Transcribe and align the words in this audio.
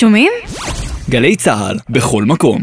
שומעים? 0.00 0.32
גלי 1.10 1.36
צה"ל, 1.36 1.78
בכל 1.90 2.24
מקום. 2.24 2.62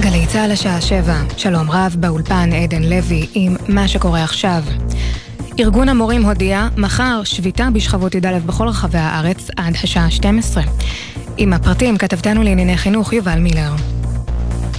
גלי 0.00 0.26
צה"ל 0.26 0.50
השעה 0.52 0.80
שבע, 0.80 1.14
שלום 1.36 1.70
רב 1.70 1.96
באולפן 2.00 2.50
עדן 2.52 2.82
לוי 2.82 3.26
עם 3.34 3.56
מה 3.68 3.88
שקורה 3.88 4.24
עכשיו. 4.24 4.62
ארגון 5.60 5.88
המורים 5.88 6.22
הודיע, 6.22 6.68
מחר 6.76 7.20
שביתה 7.24 7.68
בשכבות 7.72 8.14
י"א 8.14 8.38
בכל 8.46 8.68
רחבי 8.68 8.98
הארץ 8.98 9.50
עד 9.56 9.74
השעה 9.74 10.10
12. 10.10 10.62
עם 11.36 11.52
הפרטים 11.52 11.98
כתבתנו 11.98 12.42
לענייני 12.42 12.76
חינוך 12.76 13.12
יובל 13.12 13.38
מילר. 13.38 13.95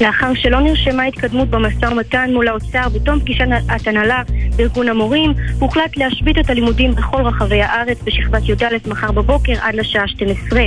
לאחר 0.02 0.34
שלא 0.34 0.60
נרשמה 0.60 1.04
התקדמות 1.04 1.50
במשא 1.50 1.86
ומתן 1.86 2.30
מול 2.34 2.48
האוצר 2.48 2.90
בתום 2.90 3.20
פגישת 3.20 3.46
הנהלה 3.86 4.22
בארגון 4.56 4.90
המורים, 4.90 5.34
הוחלט 5.60 5.98
להשבית 5.98 6.38
את 6.38 6.50
הלימודים 6.50 6.96
בכל 6.96 7.22
רחבי 7.22 7.62
הארץ 7.62 7.98
בשכבת 8.04 8.50
י"א 8.50 8.90
מחר 8.90 9.12
בבוקר 9.12 9.54
עד 9.62 9.76
לשעה 9.76 10.08
12. 10.08 10.62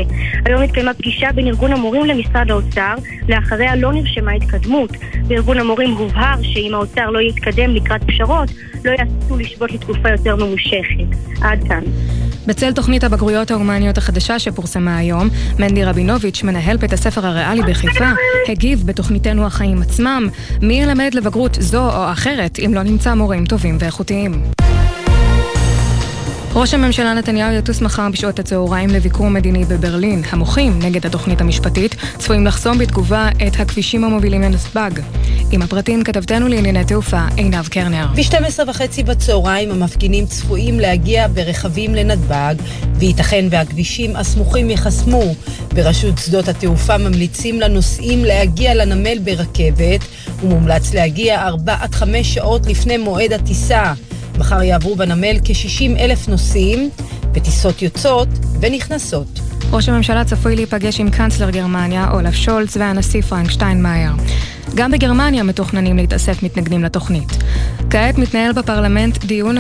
היום 0.47 0.63
התקיימה 0.63 0.95
פגישה 0.95 1.33
בין 1.33 1.47
ארגון 1.47 1.73
המורים 1.73 2.05
למשרד 2.05 2.51
האוצר, 2.51 2.95
לאחריה 3.29 3.77
לא 3.77 3.93
נרשמה 3.93 4.33
התקדמות. 4.33 4.91
בארגון 5.27 5.59
המורים 5.59 5.91
הובהר 5.91 6.43
שאם 6.43 6.75
האוצר 6.75 7.11
לא 7.11 7.19
יתקדם 7.21 7.75
לקראת 7.75 8.05
פשרות, 8.05 8.49
לא 8.85 8.91
יעשו 8.91 9.37
לשבות 9.37 9.73
לתקופה 9.73 10.11
יותר 10.11 10.37
ממושכת. 10.37 11.17
עד 11.43 11.69
כאן. 11.69 11.83
בצל 12.51 12.73
תוכנית 12.73 13.05
הבגרויות 13.05 13.51
ההומניות 13.51 13.99
החדשה 13.99 14.39
שפורסמה 14.39 14.97
היום, 14.97 15.29
מנדי 15.59 15.85
רבינוביץ', 15.85 16.43
מנהל 16.43 16.77
בית 16.77 16.93
הספר 16.93 17.27
הריאלי 17.27 17.63
בחיפה, 17.63 18.11
הגיב 18.49 18.83
בתוכניתנו 18.87 19.47
החיים 19.47 19.83
עצמם, 19.83 20.29
מי 20.63 20.83
ילמד 20.83 21.11
לבגרות 21.15 21.57
זו 21.61 21.91
או 21.97 22.13
אחרת 22.13 22.59
אם 22.59 22.75
לא 22.75 22.83
נמצא 22.83 23.15
מורים 23.15 23.47
טובים 23.47 23.77
ואיכותיים. 23.81 24.60
ראש 26.55 26.75
הממשלה 26.75 27.15
נתניהו 27.15 27.53
יטוס 27.53 27.81
מחר 27.81 28.09
בשעות 28.13 28.39
הצהריים 28.39 28.91
לביקור 28.91 29.29
מדיני 29.31 29.65
בברלין. 29.65 30.23
המוחים 30.31 30.79
נגד 30.83 31.07
התוכנית 31.07 31.41
המשפטית 31.41 31.97
צפויים 32.19 32.47
לחסום 32.47 32.79
בתגובה 32.79 33.29
את 33.47 33.61
הכבישים 33.61 34.05
המובילים 34.05 34.43
לנתב"ג. 34.43 34.91
עם 35.51 35.63
הפרטים 35.63 36.05
כתבתנו 36.05 36.49
לענייני 36.49 36.85
תעופה 36.85 37.27
עינב 37.37 37.69
קרנר. 37.69 38.07
ב-12 38.17 38.69
וחצי 38.69 39.03
בצהריים 39.03 39.71
המפגינים 39.71 40.27
צפויים 40.27 40.81
להגיע 40.81 41.29
ברכבים 41.29 41.95
לנתב"ג, 41.95 42.55
וייתכן 42.99 43.45
והכבישים 43.51 44.17
הסמוכים 44.17 44.71
ייחסמו. 44.71 45.35
ברשות 45.75 46.19
שדות 46.19 46.49
התעופה 46.49 46.99
ממליצים 46.99 47.61
לנוסעים 47.61 48.25
להגיע 48.25 48.75
לנמל 48.75 49.19
ברכבת, 49.19 50.01
ומומלץ 50.43 50.95
להגיע 50.95 51.47
4 51.47 51.77
עד 51.81 51.95
5 51.95 52.35
שעות 52.35 52.67
לפני 52.67 52.97
מועד 52.97 53.33
הטיסה. 53.33 53.93
מחר 54.41 54.63
יעברו 54.63 54.97
בנמל 54.97 55.39
כ-60 55.45 55.99
אלף 55.99 56.29
נוסעים, 56.29 56.91
בטיסות 57.33 57.83
יוצאות 57.83 58.29
ונכנסות. 58.61 59.41
ראש 59.71 59.89
הממשלה 59.89 60.25
צפוי 60.25 60.57
להיפגש 60.57 61.01
עם 61.01 61.11
קאנצלר 61.11 61.51
גרמניה, 61.51 62.11
אולף 62.13 62.35
שולץ, 62.35 62.77
והנשיא 62.77 63.23
פרנק 63.23 63.51
שטיינמאייר. 63.51 64.13
גם 64.75 64.91
בגרמניה 64.91 65.43
מתוכננים 65.43 65.97
להתאסף 65.97 66.43
מתנגדים 66.43 66.85
לתוכנית. 66.85 67.29
כעת 67.91 68.19
מתנהל 68.19 68.53
בפרלמנט 68.53 69.25
דיון 69.25 69.57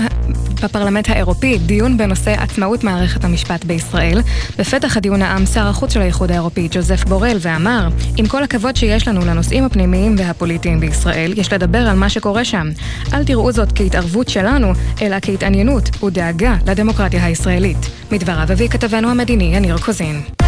בפרלמנט 0.62 1.11
האירופי 1.11 1.58
דיון 1.58 1.97
בנושא 1.97 2.34
עצמאות 2.42 2.84
מערכת 2.84 3.25
המשפט 3.25 3.64
בישראל. 3.64 4.20
בפתח 4.58 4.97
הדיון 4.97 5.22
העם 5.22 5.47
שר 5.47 5.66
החוץ 5.66 5.94
של 5.94 6.00
האיחוד 6.00 6.30
האירופי 6.30 6.69
ג'וזף 6.70 7.05
בורל 7.05 7.36
ואמר, 7.41 7.89
עם 8.16 8.27
כל 8.27 8.42
הכבוד 8.42 8.77
שיש 8.77 9.08
לנו 9.08 9.20
לנושאים 9.20 9.64
הפנימיים 9.64 10.14
והפוליטיים 10.19 10.81
בישראל, 10.81 11.33
יש 11.36 11.53
לדבר 11.53 11.78
על 11.78 11.97
מה 11.97 12.08
שקורה 12.08 12.44
שם. 12.44 12.69
אל 13.12 13.25
תראו 13.25 13.53
זאת 13.53 13.69
כהתערבות 13.75 14.28
שלנו, 14.28 14.72
אלא 15.03 15.16
כהתעניינות 15.22 16.03
ודאגה 16.05 16.56
לדמוקרטיה 16.66 17.25
הישראלית. 17.25 17.91
מדבריו 18.12 18.53
הביא 18.53 18.69
כתבנו 18.69 19.11
המדיני 19.11 19.56
יניר 19.56 19.78
קוזין. 19.78 20.40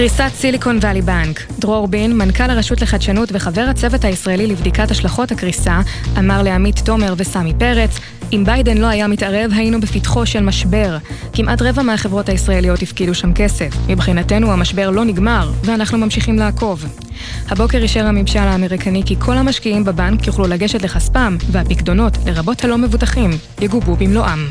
קריסת 0.00 0.30
סיליקון 0.34 0.78
ואלי 0.80 1.02
בנק. 1.02 1.40
דרור 1.58 1.88
בין, 1.88 2.18
מנכ"ל 2.18 2.50
הרשות 2.50 2.80
לחדשנות 2.80 3.28
וחבר 3.32 3.60
הצוות 3.60 4.04
הישראלי 4.04 4.46
לבדיקת 4.46 4.90
השלכות 4.90 5.32
הקריסה, 5.32 5.80
אמר 6.18 6.42
לעמית 6.42 6.78
תומר 6.78 7.14
וסמי 7.16 7.52
פרץ, 7.58 7.98
אם 8.32 8.44
ביידן 8.46 8.78
לא 8.78 8.86
היה 8.86 9.06
מתערב, 9.06 9.50
היינו 9.54 9.80
בפתחו 9.80 10.26
של 10.26 10.42
משבר. 10.42 10.96
כמעט 11.32 11.62
רבע 11.62 11.82
מהחברות 11.82 12.28
הישראליות 12.28 12.82
הפקידו 12.82 13.14
שם 13.14 13.32
כסף. 13.32 13.70
מבחינתנו 13.88 14.52
המשבר 14.52 14.90
לא 14.90 15.04
נגמר, 15.04 15.50
ואנחנו 15.64 15.98
ממשיכים 15.98 16.38
לעקוב. 16.38 16.84
הבוקר 17.48 17.78
אישר 17.78 18.06
הממשל 18.06 18.38
האמריקני 18.38 19.02
כי 19.06 19.16
כל 19.18 19.36
המשקיעים 19.36 19.84
בבנק 19.84 20.26
יוכלו 20.26 20.46
לגשת 20.46 20.82
לכספם, 20.82 21.36
והפקדונות, 21.50 22.12
לרבות 22.26 22.64
הלא 22.64 22.78
מבוטחים, 22.78 23.30
יגובו 23.60 23.96
במלואם. 23.96 24.46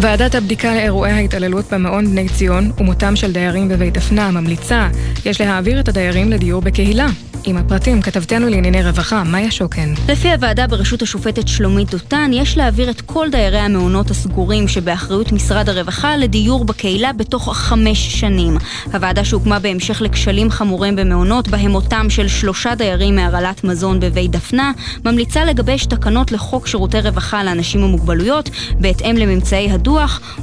ועדת 0.00 0.34
הבדיקה 0.34 0.74
לאירועי 0.74 1.12
ההתעללות 1.12 1.64
במעון 1.72 2.10
בני 2.10 2.28
ציון 2.28 2.72
ומותם 2.78 3.16
של 3.16 3.32
דיירים 3.32 3.68
בבית 3.68 3.94
דפנה 3.94 4.30
ממליצה, 4.30 4.88
יש 5.24 5.40
להעביר 5.40 5.80
את 5.80 5.88
הדיירים 5.88 6.30
לדיור 6.30 6.62
בקהילה. 6.62 7.06
עם 7.44 7.56
הפרטים 7.56 8.02
כתבתנו 8.02 8.48
לענייני 8.48 8.82
רווחה, 8.82 9.24
מאיה 9.24 9.50
שוקן. 9.50 9.94
לפי 10.08 10.32
הוועדה 10.32 10.66
בראשות 10.66 11.02
השופטת 11.02 11.48
שלומית 11.48 11.90
דותן, 11.90 12.30
יש 12.34 12.56
להעביר 12.56 12.90
את 12.90 13.00
כל 13.00 13.28
דיירי 13.30 13.58
המעונות 13.58 14.10
הסגורים 14.10 14.68
שבאחריות 14.68 15.32
משרד 15.32 15.68
הרווחה 15.68 16.16
לדיור 16.16 16.64
בקהילה 16.64 17.12
בתוך 17.12 17.56
חמש 17.56 18.20
שנים. 18.20 18.56
הוועדה 18.92 19.24
שהוקמה 19.24 19.58
בהמשך 19.58 20.02
לכשלים 20.02 20.50
חמורים 20.50 20.96
במעונות, 20.96 21.48
בהם 21.48 21.70
מותם 21.70 22.10
של 22.10 22.28
שלושה 22.28 22.74
דיירים 22.74 23.16
מהרעלת 23.16 23.64
מזון 23.64 24.00
בבית 24.00 24.30
דפנה, 24.30 24.72
ממליצה 25.04 25.44
לגבש 25.44 25.86
תקנות 25.86 26.32
לחוק 26.32 26.66
שירותי 26.66 27.00
רווחה 27.00 27.44
לאנשים 27.44 27.84
עם 27.84 27.90
מוגבלויות, 27.90 28.50
בהתאם 28.80 29.16
לממצאי 29.16 29.70
הדוח, 29.70 29.91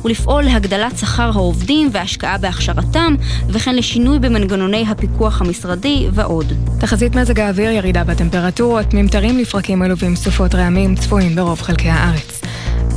ולפעול 0.06 0.44
להגדלת 0.44 0.98
שכר 0.98 1.32
העובדים 1.34 1.90
והשקעה 1.92 2.38
בהכשרתם, 2.38 3.16
וכן 3.50 3.76
לשינוי 3.76 4.20
במנגנוני 4.20 4.86
הפיקוח 4.90 5.42
המשרדי 5.42 6.08
ועוד. 6.14 6.54
תחזית 6.80 7.16
מזג 7.16 7.40
האוויר, 7.40 7.72
ירידה 7.72 8.04
בטמפרטורות, 8.04 8.94
ממטרים 8.94 9.38
לפרקים 9.38 9.82
עלובים, 9.82 10.16
סופות 10.16 10.56
רעמים 10.56 10.96
צפויים 10.96 11.36
ברוב 11.36 11.62
חלקי 11.62 11.90
הארץ. 11.90 12.42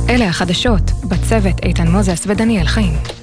אלה 0.09 0.27
החדשות, 0.29 0.91
בצוות 1.03 1.55
איתן 1.63 1.87
מוזס 1.87 2.23
ודניאל 2.27 2.65
חיים. 2.65 3.22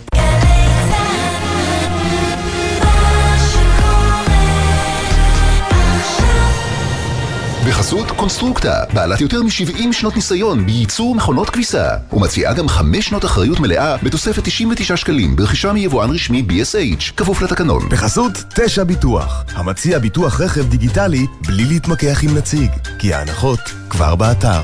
בחסות 7.71 8.11
קונסטרוקטה, 8.11 8.85
בעלת 8.93 9.21
יותר 9.21 9.43
מ-70 9.43 9.93
שנות 9.93 10.17
ניסיון 10.17 10.67
בייצור 10.67 11.15
מכונות 11.15 11.51
כביסה, 11.51 11.89
ומציעה 12.13 12.55
גם 12.55 12.69
5 12.69 13.07
שנות 13.07 13.25
אחריות 13.25 13.61
מלאה 13.61 13.97
בתוספת 14.03 14.45
99 14.45 14.97
שקלים 14.97 15.37
ברכישה 15.37 15.73
מיבואן 15.73 16.11
רשמי 16.11 16.45
BSH, 16.49 17.13
כפוף 17.17 17.43
לתקנון. 17.43 17.89
בחסות 17.89 18.33
תשע 18.55 18.85
ביטוח, 18.85 19.45
המציע 19.55 19.99
ביטוח 19.99 20.41
רכב 20.41 20.69
דיגיטלי 20.69 21.27
בלי 21.47 21.65
להתמקח 21.65 22.25
עם 22.25 22.37
נציג, 22.37 22.71
כי 22.99 23.15
ההנחות 23.15 23.61
כבר 23.91 24.15
באתר. 24.15 24.63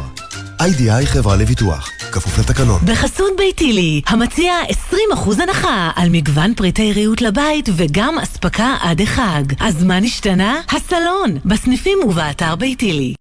איי-די-איי 0.61 1.07
חברה 1.07 1.37
לביטוח, 1.37 1.91
כפוף 2.13 2.39
לתקנון. 2.39 2.81
בחסות 2.85 3.33
ביתילי, 3.39 4.01
המציע 4.07 4.55
20% 4.97 5.43
הנחה 5.43 5.91
על 5.97 6.09
מגוון 6.11 6.55
פריטי 6.55 6.93
ריהוט 6.93 7.21
לבית 7.21 7.69
וגם 7.77 8.19
אספקה 8.19 8.75
עד 8.81 9.01
החג. 9.01 9.43
אז 9.61 9.85
מה 9.85 10.01
נשתנה? 10.01 10.61
הסלון, 10.69 11.39
בסניפים 11.45 11.99
ובאתר 12.05 12.57
ביתילי. 12.57 13.15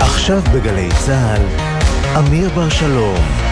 עכשיו 0.00 0.42
בגלי 0.54 0.88
צה"ל, 1.06 1.42
אמיר 2.18 2.48
בר 2.48 2.68
שלום. 2.68 3.45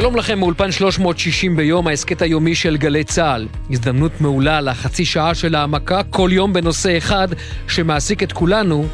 שלום 0.00 0.16
לכם 0.16 0.38
מאולפן 0.38 0.72
360 0.72 1.56
ביום, 1.56 1.86
ההסכת 1.86 2.22
היומי 2.22 2.54
של 2.54 2.76
גלי 2.76 3.04
צה"ל. 3.04 3.48
הזדמנות 3.70 4.20
מעולה 4.20 4.60
לחצי 4.60 5.04
שעה 5.04 5.34
של 5.34 5.54
העמקה 5.54 6.02
כל 6.10 6.30
יום 6.32 6.52
בנושא 6.52 6.98
אחד 6.98 7.28
שמעסיק 7.68 8.22
את 8.22 8.32
כולנו 8.32 8.86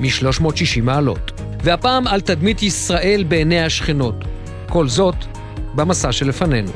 מ-360 0.00 0.82
מעלות. 0.82 1.40
והפעם 1.62 2.06
על 2.06 2.20
תדמית 2.20 2.62
ישראל 2.62 3.24
בעיני 3.28 3.64
השכנות. 3.64 4.14
כל 4.68 4.88
זאת 4.88 5.16
במסע 5.74 6.12
שלפנינו. 6.12 6.70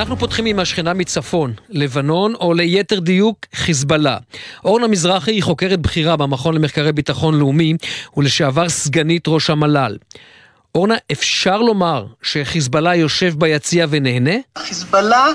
אנחנו 0.00 0.16
פותחים 0.16 0.46
עם 0.46 0.58
השכנה 0.58 0.94
מצפון, 0.94 1.52
לבנון, 1.68 2.34
או 2.34 2.52
ליתר 2.52 3.00
דיוק, 3.00 3.36
חיזבאללה. 3.54 4.16
אורנה 4.64 4.88
מזרחי 4.88 5.30
היא 5.30 5.42
חוקרת 5.42 5.80
בכירה 5.80 6.16
במכון 6.16 6.54
למחקרי 6.54 6.92
ביטחון 6.92 7.38
לאומי, 7.38 7.74
ולשעבר 8.16 8.68
סגנית 8.68 9.28
ראש 9.28 9.50
המל"ל. 9.50 9.96
אורנה, 10.74 10.94
אפשר 11.12 11.58
לומר 11.58 12.06
שחיזבאללה 12.22 12.94
יושב 12.94 13.34
ביציע 13.38 13.86
ונהנה? 13.90 14.34
חיזבאללה 14.58 15.26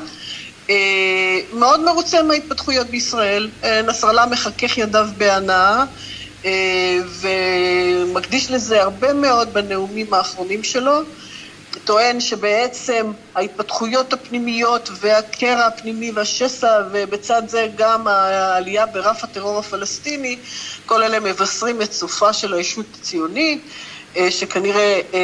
מאוד 1.54 1.80
מרוצה 1.86 2.24
מההתפתחויות 2.24 2.88
בישראל. 2.88 3.50
נסראללה 3.88 4.26
מחכך 4.26 4.78
ידיו 4.78 5.08
בהנאה. 5.18 5.84
ומקדיש 7.22 8.52
לזה 8.52 8.82
הרבה 8.82 9.14
מאוד 9.14 9.54
בנאומים 9.54 10.14
האחרונים 10.14 10.64
שלו. 10.64 11.02
טוען 11.86 12.20
שבעצם 12.20 13.12
ההתפתחויות 13.36 14.14
הפנימיות 14.14 14.90
והקרע 15.00 15.66
הפנימי 15.66 16.12
והשסע 16.12 16.82
ובצד 16.92 17.42
זה 17.48 17.68
גם 17.76 18.08
העלייה 18.08 18.86
ברף 18.86 19.24
הטרור 19.24 19.60
הפלסטיני, 19.60 20.38
כל 20.86 21.04
אלה 21.04 21.20
מבשרים 21.20 21.82
את 21.82 21.94
סופה 21.94 22.34
של 22.34 22.54
הישות 22.54 22.86
הציונית. 23.00 23.62
אה, 24.18 24.32
שכנראה 24.32 25.02
אה, 25.14 25.20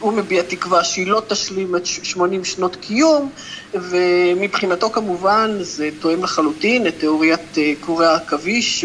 הוא 0.00 0.12
מביע 0.12 0.42
תקווה 0.42 0.84
שהיא 0.84 1.06
לא 1.06 1.22
תשלים 1.28 1.76
את 1.76 1.86
80 1.86 2.44
שנות 2.44 2.76
קיום, 2.76 3.30
ומבחינתו 3.74 4.90
כמובן 4.90 5.56
זה 5.60 5.88
תואם 6.00 6.22
לחלוטין 6.24 6.86
את 6.86 6.94
תיאוריית 6.98 7.58
אה, 7.58 7.72
קורי 7.80 8.06
העכביש, 8.06 8.84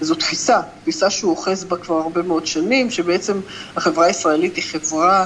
שזו 0.00 0.14
תפיסה, 0.14 0.60
תפיסה 0.82 1.10
שהוא 1.10 1.30
אוחז 1.30 1.64
בה 1.64 1.76
כבר 1.76 1.94
הרבה 1.94 2.22
מאוד 2.22 2.46
שנים, 2.46 2.90
שבעצם 2.90 3.40
החברה 3.76 4.06
הישראלית 4.06 4.56
היא 4.56 4.64
חברה 4.64 5.24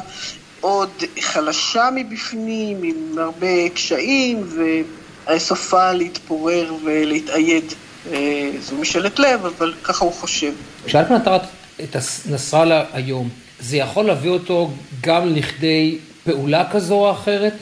עוד 0.63 0.91
חלשה 1.21 1.89
מבפנים, 1.95 2.83
עם 2.83 3.19
הרבה 3.19 3.69
קשיים, 3.69 4.47
וסופה 5.27 5.93
להתפורר 5.93 6.75
ולהתאייד. 6.85 7.65
זו 8.61 8.77
משאלת 8.81 9.19
לב, 9.19 9.47
אבל 9.47 9.75
ככה 9.85 10.05
הוא 10.05 10.13
חושב. 10.13 10.53
כשאת 10.85 11.11
מנטרת 11.11 11.43
את 11.83 11.97
נסראללה 12.31 12.85
היום, 12.93 13.29
זה 13.61 13.77
יכול 13.77 14.05
להביא 14.05 14.31
אותו 14.31 14.71
גם 15.01 15.35
לכדי 15.35 15.99
פעולה 16.25 16.71
כזו 16.73 16.95
או 16.95 17.11
אחרת? 17.13 17.55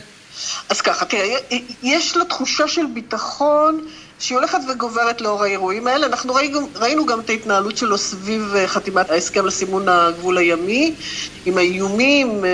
אז 0.68 0.80
ככה, 0.80 1.04
תראה, 1.04 1.36
יש 1.82 2.16
לו 2.16 2.24
תחושה 2.24 2.68
של 2.68 2.86
ביטחון 2.94 3.86
שהיא 4.20 4.38
הולכת 4.38 4.58
וגוברת 4.68 5.20
לאור 5.20 5.42
האירועים 5.42 5.86
האלה. 5.86 6.06
אנחנו 6.06 6.34
ראינו, 6.34 6.60
ראינו 6.74 7.06
גם 7.06 7.20
את 7.20 7.30
ההתנהלות 7.30 7.76
שלו 7.76 7.98
סביב 7.98 8.54
אה, 8.56 8.68
חתימת 8.68 9.10
ההסכם 9.10 9.46
לסימון 9.46 9.88
הגבול 9.88 10.38
הימי, 10.38 10.96
עם 11.44 11.58
האיומים 11.58 12.44
אה, 12.44 12.50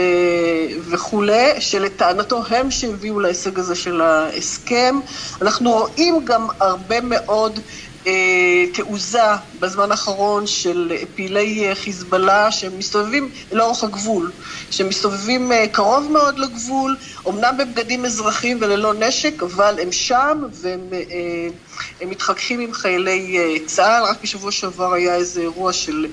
וכולי, 0.90 1.60
שלטענתו 1.60 2.42
הם 2.48 2.70
שהביאו 2.70 3.20
להישג 3.20 3.58
הזה 3.58 3.74
של 3.74 4.00
ההסכם. 4.00 5.00
אנחנו 5.42 5.70
רואים 5.70 6.24
גם 6.24 6.46
הרבה 6.60 7.00
מאוד 7.00 7.60
אה, 8.06 8.64
תעוזה 8.74 9.20
בזמן 9.60 9.90
האחרון 9.90 10.46
של 10.46 10.92
פעילי 11.14 11.70
חיזבאללה 11.74 12.50
שמסתובבים 12.50 13.30
לאורך 13.52 13.84
הגבול, 13.84 14.32
שמסתובבים 14.70 15.52
קרוב 15.72 16.08
מאוד 16.12 16.38
לגבול, 16.38 16.96
אמנם 17.28 17.56
בבגדים 17.58 18.04
אזרחיים 18.04 18.58
וללא 18.60 18.94
נשק, 18.94 19.42
אבל 19.42 19.78
הם 19.82 19.92
שם 19.92 20.42
והם 20.62 20.88
אה, 20.92 21.48
הם 22.00 22.10
מתחככים 22.10 22.60
עם 22.60 22.72
חיילי 22.72 23.36
צה"ל. 23.66 24.04
רק 24.04 24.22
בשבוע 24.22 24.52
שעבר 24.52 24.92
היה 24.92 25.14
איזה 25.14 25.40
אירוע 25.40 25.72
של, 25.72 26.06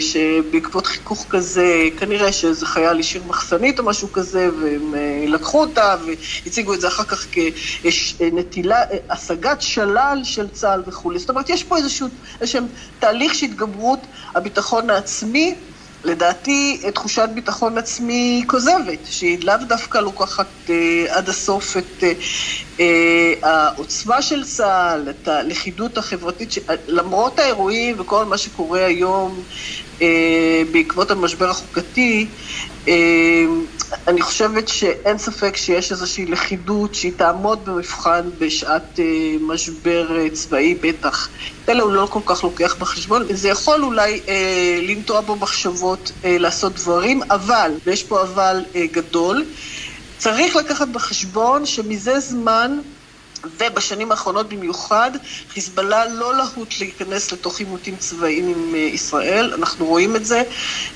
שבעקבות 0.00 0.86
חיכוך 0.86 1.26
כזה, 1.30 1.88
כנראה 1.96 2.32
שאיזה 2.32 2.66
חייל 2.66 3.00
השאיר 3.00 3.24
מחסנית 3.24 3.78
או 3.78 3.84
משהו 3.84 4.12
כזה, 4.12 4.48
והם 4.62 4.94
לקחו 5.26 5.60
אותה 5.60 5.96
והציגו 6.44 6.74
את 6.74 6.80
זה 6.80 6.88
אחר 6.88 7.04
כך 7.04 7.26
כנטילה, 8.18 8.80
השגת 9.10 9.62
שלל 9.62 10.20
של 10.24 10.48
צה"ל 10.48 10.80
וכו'. 10.86 11.02
וכולי. 11.02 11.18
זאת 11.18 11.30
אומרת, 11.30 11.50
יש 11.50 11.64
פה 11.64 11.76
איזשהו, 11.76 12.08
איזשהו 12.40 12.60
תהליך 12.98 13.34
שהתגברות 13.34 14.06
הביטחון 14.34 14.90
העצמי, 14.90 15.71
לדעתי 16.04 16.82
תחושת 16.94 17.28
ביטחון 17.34 17.78
עצמי 17.78 18.42
כוזבת, 18.46 19.04
שהיא 19.04 19.38
לאו 19.44 19.54
דווקא 19.68 19.98
לוקחת 19.98 20.70
אה, 20.70 21.04
עד 21.08 21.28
הסוף 21.28 21.76
את 21.76 22.02
אה, 22.02 22.12
אה, 22.80 23.32
העוצמה 23.42 24.22
של 24.22 24.44
צה"ל, 24.44 25.10
את 25.10 25.28
הלכידות 25.28 25.98
החברתית, 25.98 26.52
ש... 26.52 26.58
למרות 26.86 27.38
האירועים 27.38 28.00
וכל 28.00 28.24
מה 28.24 28.38
שקורה 28.38 28.84
היום 28.84 29.44
אה, 30.02 30.62
בעקבות 30.72 31.10
המשבר 31.10 31.50
החוקתי, 31.50 32.34
אני 34.08 34.22
חושבת 34.22 34.68
שאין 34.68 35.18
ספק 35.18 35.56
שיש 35.56 35.92
איזושהי 35.92 36.26
לכידות 36.26 36.94
שהיא 36.94 37.18
תעמוד 37.18 37.64
במבחן 37.64 38.30
בשעת 38.38 39.00
אה, 39.00 39.04
משבר 39.40 40.16
אה, 40.18 40.30
צבאי 40.30 40.74
בטח. 40.74 41.28
אלה 41.68 41.82
הוא 41.82 41.92
לא 41.92 42.08
כל 42.10 42.20
כך 42.26 42.44
לוקח 42.44 42.76
בחשבון, 42.78 43.22
זה 43.30 43.48
יכול 43.48 43.84
אולי 43.84 44.20
אה, 44.28 44.78
לנטוע 44.82 45.20
בו 45.20 45.36
מחשבות 45.36 46.12
אה, 46.24 46.38
לעשות 46.38 46.74
דברים, 46.74 47.20
אבל, 47.30 47.72
ויש 47.86 48.04
פה 48.04 48.22
אבל 48.22 48.64
אה, 48.76 48.86
גדול, 48.86 49.52
צריך 50.16 50.56
לקחת 50.56 50.88
בחשבון 50.88 51.66
שמזה 51.66 52.20
זמן 52.20 52.78
ובשנים 53.44 54.10
האחרונות 54.10 54.48
במיוחד, 54.48 55.10
חיזבאללה 55.48 56.06
לא 56.06 56.36
להוט 56.36 56.74
להיכנס 56.80 57.32
לתוך 57.32 57.58
עימותים 57.58 57.96
צבאיים 57.96 58.48
עם 58.48 58.74
אה, 58.74 58.80
ישראל. 58.80 59.52
אנחנו 59.54 59.86
רואים 59.86 60.16
את 60.16 60.26
זה 60.26 60.42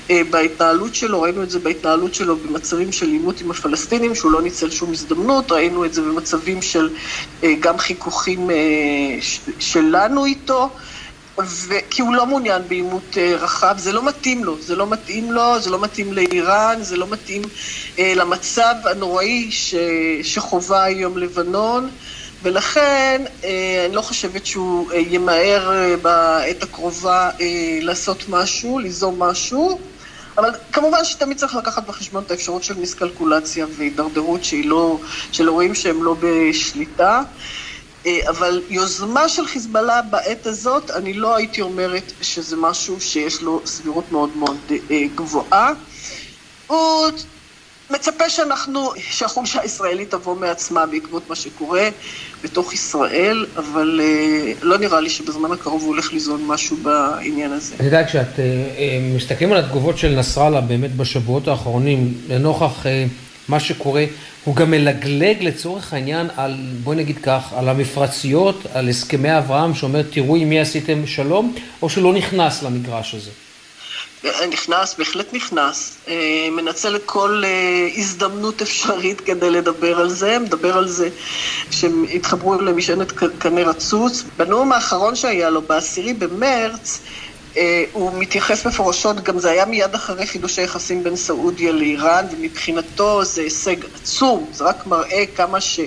אה, 0.09 0.21
בהתנהלות 0.29 0.95
שלו, 0.95 1.21
ראינו 1.21 1.43
את 1.43 1.49
זה 1.49 1.59
בהתנהלות 1.59 2.13
שלו 2.13 2.35
במצבים 2.37 2.91
של 2.91 3.07
עימות 3.07 3.41
עם 3.41 3.51
הפלסטינים, 3.51 4.15
שהוא 4.15 4.31
לא 4.31 4.41
ניצל 4.41 4.69
שום 4.69 4.91
הזדמנות, 4.91 5.51
ראינו 5.51 5.85
את 5.85 5.93
זה 5.93 6.01
במצבים 6.01 6.61
של 6.61 6.89
אה, 7.43 7.53
גם 7.59 7.77
חיכוכים 7.77 8.49
שלנו 9.59 10.25
איתו. 10.25 10.69
ו... 11.39 11.73
כי 11.89 12.01
הוא 12.01 12.15
לא 12.15 12.25
מעוניין 12.25 12.61
בעימות 12.67 13.17
רחב, 13.17 13.75
זה 13.77 13.93
לא 13.93 14.05
מתאים 14.05 14.43
לו, 14.43 14.57
זה 14.61 14.75
לא 14.75 14.87
מתאים 14.87 15.31
לו, 15.31 15.59
זה 15.59 15.69
לא 15.69 15.79
מתאים 15.79 16.13
לאיראן, 16.13 16.77
זה 16.81 16.97
לא 16.97 17.07
מתאים 17.07 17.41
למצב 17.97 18.73
הנוראי 18.83 19.51
ש... 19.51 19.75
שחובה 20.23 20.83
היום 20.83 21.17
לבנון. 21.17 21.89
ולכן 22.47 23.21
אה, 23.43 23.85
אני 23.85 23.95
לא 23.95 24.01
חושבת 24.01 24.45
שהוא 24.45 24.91
אה, 24.91 24.97
ימהר 24.97 25.71
אה, 25.71 25.97
בעת 25.97 26.63
הקרובה 26.63 27.29
לעשות 27.81 28.23
משהו, 28.29 28.79
ליזום 28.79 29.23
משהו, 29.23 29.79
אבל 30.37 30.51
כמובן 30.71 31.05
שתמיד 31.05 31.37
צריך 31.37 31.55
לקחת 31.55 31.87
בחשבון 31.87 32.23
את 32.23 32.31
האפשרות 32.31 32.63
של 32.63 32.77
מיסקלקולציה 32.77 33.65
והידרדרות 33.77 34.41
לא, 34.63 34.99
של 35.31 35.47
אירועים 35.47 35.75
שהם 35.75 36.03
לא 36.03 36.15
בשליטה. 36.19 37.21
אבל 38.29 38.61
יוזמה 38.69 39.29
של 39.29 39.47
חיזבאללה 39.47 40.01
בעת 40.01 40.45
הזאת, 40.47 40.91
אני 40.91 41.13
לא 41.13 41.35
הייתי 41.35 41.61
אומרת 41.61 42.11
שזה 42.21 42.55
משהו 42.55 43.01
שיש 43.01 43.41
לו 43.41 43.61
סבירות 43.65 44.11
מאוד 44.11 44.37
מאוד 44.37 44.57
גבוהה. 45.15 45.71
הוא 46.67 47.07
מצפה 47.89 48.29
שאנחנו, 48.29 48.91
שהחולשה 48.97 49.61
הישראלית 49.61 50.11
תבוא 50.11 50.35
מעצמה 50.35 50.85
בעקבות 50.85 51.29
מה 51.29 51.35
שקורה 51.35 51.89
בתוך 52.43 52.73
ישראל, 52.73 53.45
אבל 53.57 54.01
אה, 54.03 54.53
לא 54.61 54.77
נראה 54.77 54.99
לי 54.99 55.09
שבזמן 55.09 55.51
הקרוב 55.51 55.81
הוא 55.81 55.89
הולך 55.89 56.13
ליזון 56.13 56.43
משהו 56.47 56.77
בעניין 56.77 57.51
הזה. 57.51 57.75
את 57.75 57.81
יודעת, 57.81 58.07
כשאת 58.07 58.39
אה, 58.39 58.43
אה, 58.43 58.99
מסתכלים 59.15 59.51
על 59.51 59.57
התגובות 59.57 59.97
של 59.97 60.15
נסראללה 60.15 60.61
באמת 60.61 60.95
בשבועות 60.95 61.47
האחרונים, 61.47 62.13
לנוכח 62.29 62.85
מה 63.47 63.59
שקורה, 63.59 64.05
הוא 64.43 64.55
גם 64.55 64.71
מלגלג 64.71 65.43
לצורך 65.43 65.93
העניין 65.93 66.27
על, 66.35 66.55
בואי 66.83 66.97
נגיד 66.97 67.17
כך, 67.23 67.53
על 67.55 67.69
המפרציות, 67.69 68.65
על 68.73 68.89
הסכמי 68.89 69.37
אברהם, 69.37 69.75
שאומר 69.75 70.01
תראו 70.01 70.35
עם 70.35 70.49
מי 70.49 70.59
עשיתם 70.59 71.07
שלום, 71.07 71.55
או 71.81 71.89
שהוא 71.89 72.03
לא 72.03 72.13
נכנס 72.13 72.63
למגרש 72.63 73.15
הזה? 73.15 73.31
נכנס, 74.23 74.95
בהחלט 74.97 75.33
נכנס, 75.33 75.97
אה, 76.07 76.47
מנצל 76.51 76.97
כל 77.05 77.43
אה, 77.45 77.89
הזדמנות 77.97 78.61
אפשרית 78.61 79.21
כדי 79.21 79.49
לדבר 79.49 79.99
על 79.99 80.09
זה, 80.09 80.39
מדבר 80.39 80.77
על 80.77 80.87
זה 80.87 81.09
שהם 81.71 82.05
התחברו 82.13 82.61
למשענת 82.61 83.11
קנה 83.39 83.61
רצוץ. 83.63 84.23
בנאום 84.37 84.71
האחרון 84.71 85.15
שהיה 85.15 85.49
לו, 85.49 85.61
בעשירי 85.61 86.13
במרץ, 86.13 86.99
אה, 87.57 87.83
הוא 87.91 88.11
מתייחס 88.19 88.67
מפורשות, 88.67 89.23
גם 89.23 89.39
זה 89.39 89.51
היה 89.51 89.65
מיד 89.65 89.95
אחרי 89.95 90.27
חידוש 90.27 90.59
היחסים 90.59 91.03
בין 91.03 91.15
סעודיה 91.15 91.71
לאיראן, 91.71 92.25
ומבחינתו 92.31 93.23
זה 93.23 93.41
הישג 93.41 93.75
עצום, 93.95 94.49
זה 94.53 94.63
רק 94.63 94.87
מראה 94.87 95.23
כמה 95.35 95.61
ש... 95.61 95.79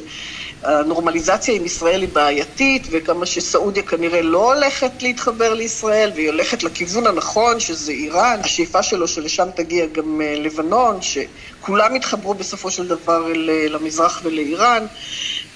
הנורמליזציה 0.62 1.55
עם 1.55 1.64
ישראל 1.64 2.00
היא 2.00 2.09
בעייתית, 2.12 2.87
וכמה 2.90 3.26
שסעודיה 3.26 3.83
כנראה 3.83 4.23
לא 4.23 4.55
הולכת 4.55 5.02
להתחבר 5.02 5.55
לישראל, 5.55 6.11
והיא 6.14 6.31
הולכת 6.31 6.62
לכיוון 6.62 7.07
הנכון, 7.07 7.61
שזה 7.61 7.93
איראן, 7.93 8.40
השאיפה 8.45 8.83
שלו 8.83 9.09
שלשם 9.09 9.49
תגיע 9.55 9.87
גם 9.87 10.21
אה, 10.21 10.35
לבנון, 10.37 10.99
שכולם 11.02 11.97
יתחברו 11.97 12.35
בסופו 12.35 12.71
של 12.71 12.88
דבר 12.88 13.26
אה, 13.26 13.69
למזרח 13.69 14.21
ולאיראן. 14.25 14.87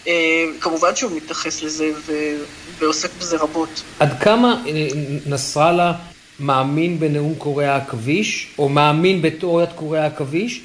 אה, 0.09 0.45
כמובן 0.61 0.97
שהוא 0.97 1.17
מתייחס 1.17 1.63
לזה 1.63 1.91
ו... 2.07 2.13
ועוסק 2.79 3.11
בזה 3.21 3.37
רבות. 3.37 3.83
עד 4.01 4.23
כמה 4.23 4.63
נסראללה 5.27 5.93
מאמין 6.41 7.01
בנאום 7.01 7.35
קורי 7.35 7.67
העכביש, 7.67 8.49
או 8.59 8.69
מאמין 8.69 9.23
בתיאוריית 9.23 9.71
קורי 9.75 9.99
העכביש, 9.99 10.61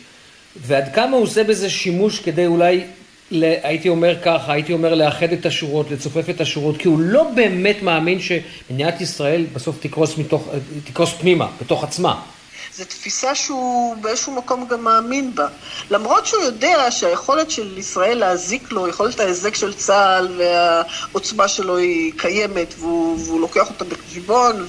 ועד 0.56 0.96
כמה 0.96 1.16
הוא 1.18 1.24
עושה 1.24 1.44
בזה 1.44 1.70
שימוש 1.70 2.20
כדי 2.20 2.46
אולי 2.46 2.84
הייתי 3.32 3.90
אומר 3.90 4.16
ככה, 4.24 4.54
הייתי 4.54 4.74
אומר 4.74 4.94
לאחד 4.94 5.32
את 5.32 5.46
השורות, 5.46 5.92
לצופף 5.92 6.30
את 6.30 6.42
השורות, 6.42 6.78
כי 6.78 6.88
הוא 6.88 7.00
לא 7.00 7.32
באמת 7.36 7.78
מאמין 7.82 8.20
שמדינת 8.20 9.02
ישראל 9.02 9.46
בסוף 9.54 9.78
תקרוס, 9.80 10.18
מתוך, 10.18 10.48
תקרוס 10.84 11.14
פנימה, 11.14 11.48
בתוך 11.62 11.84
עצמה. 11.84 12.22
זו 12.80 12.86
תפיסה 12.86 13.36
שהוא 13.36 13.96
באיזשהו 13.96 14.34
מקום 14.34 14.68
גם 14.68 14.84
מאמין 14.84 15.36
בה. 15.36 15.48
למרות 15.90 16.26
שהוא 16.26 16.44
יודע 16.44 16.92
שהיכולת 16.92 17.52
של 17.52 17.78
ישראל 17.78 18.18
להזיק 18.18 18.72
לו, 18.72 18.88
יכולת 18.88 19.20
ההיזק 19.20 19.56
של 19.56 19.74
צה"ל 19.74 20.28
והעוצמה 20.38 21.48
שלו 21.48 21.78
היא 21.78 22.14
קיימת, 22.18 22.74
והוא, 22.78 23.20
והוא 23.26 23.42
לוקח 23.42 23.70
אותה 23.70 23.86
בחשבון 23.86 24.68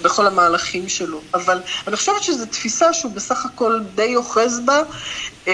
ובכל 0.00 0.26
המהלכים 0.26 0.88
שלו. 0.88 1.20
אבל 1.34 1.60
אני 1.86 1.96
חושבת 1.96 2.22
שזו 2.22 2.46
תפיסה 2.46 2.92
שהוא 2.92 3.12
בסך 3.12 3.46
הכל 3.46 3.80
די 3.94 4.16
אוחז 4.16 4.60
בה, 4.64 4.82
אמ, 5.46 5.52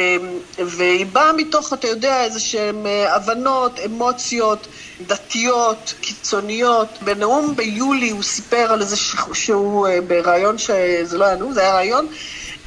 והיא 0.59 1.07
באה 1.07 1.33
מתוך, 1.33 1.73
אתה 1.73 1.89
יודע, 1.89 2.25
איזה 2.25 2.41
שהן 2.41 2.87
אה, 2.87 3.15
הבנות, 3.15 3.81
אמוציות. 3.87 4.67
דתיות, 5.07 5.95
קיצוניות. 6.01 6.89
בנאום 7.03 7.57
ביולי 7.57 8.11
הוא 8.11 8.23
סיפר 8.23 8.73
על 8.73 8.81
איזה 8.81 8.97
שהוא, 9.33 9.89
אה, 9.89 10.01
בריאיון 10.01 10.59
שזה 10.59 11.19
לא 11.19 11.25
היה 11.25 11.37
נאום, 11.37 11.53
זה 11.53 11.61
היה 11.61 11.68
ריאיון, 11.77 12.07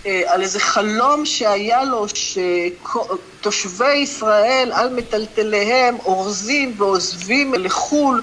אה, 0.05 0.21
על 0.27 0.41
איזה 0.41 0.59
חלום 0.59 1.25
שהיה 1.25 1.83
לו, 1.83 2.05
שתושבי 2.13 3.93
ישראל 3.93 4.71
על 4.73 4.93
מטלטליהם 4.93 5.97
אורזים 6.05 6.73
ועוזבים 6.77 7.53
לחו"ל. 7.53 8.21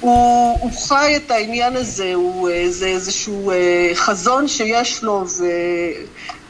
הוא, 0.00 0.58
הוא 0.60 0.70
חי 0.88 1.16
את 1.16 1.30
העניין 1.30 1.76
הזה, 1.76 2.14
הוא, 2.14 2.50
אה, 2.50 2.64
זה 2.70 2.86
איזשהו 2.86 3.52
חזון 3.94 4.48
שיש 4.48 5.02
לו, 5.02 5.24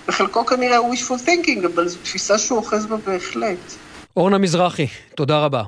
ובחלקו 0.05 0.47
כנראה 0.47 0.77
הוא 0.77 0.95
wishful 0.95 1.27
thinking, 1.27 1.67
אבל 1.75 1.89
זו 1.89 1.99
תפיסה 2.03 2.39
שהוא 2.39 2.59
אוחז 2.59 2.87
בה 2.87 2.97
בהחלט. 2.97 3.59
אורנה 4.17 4.39
מזרחי, 4.39 4.87
תודה 5.15 5.39
רבה. 5.39 5.63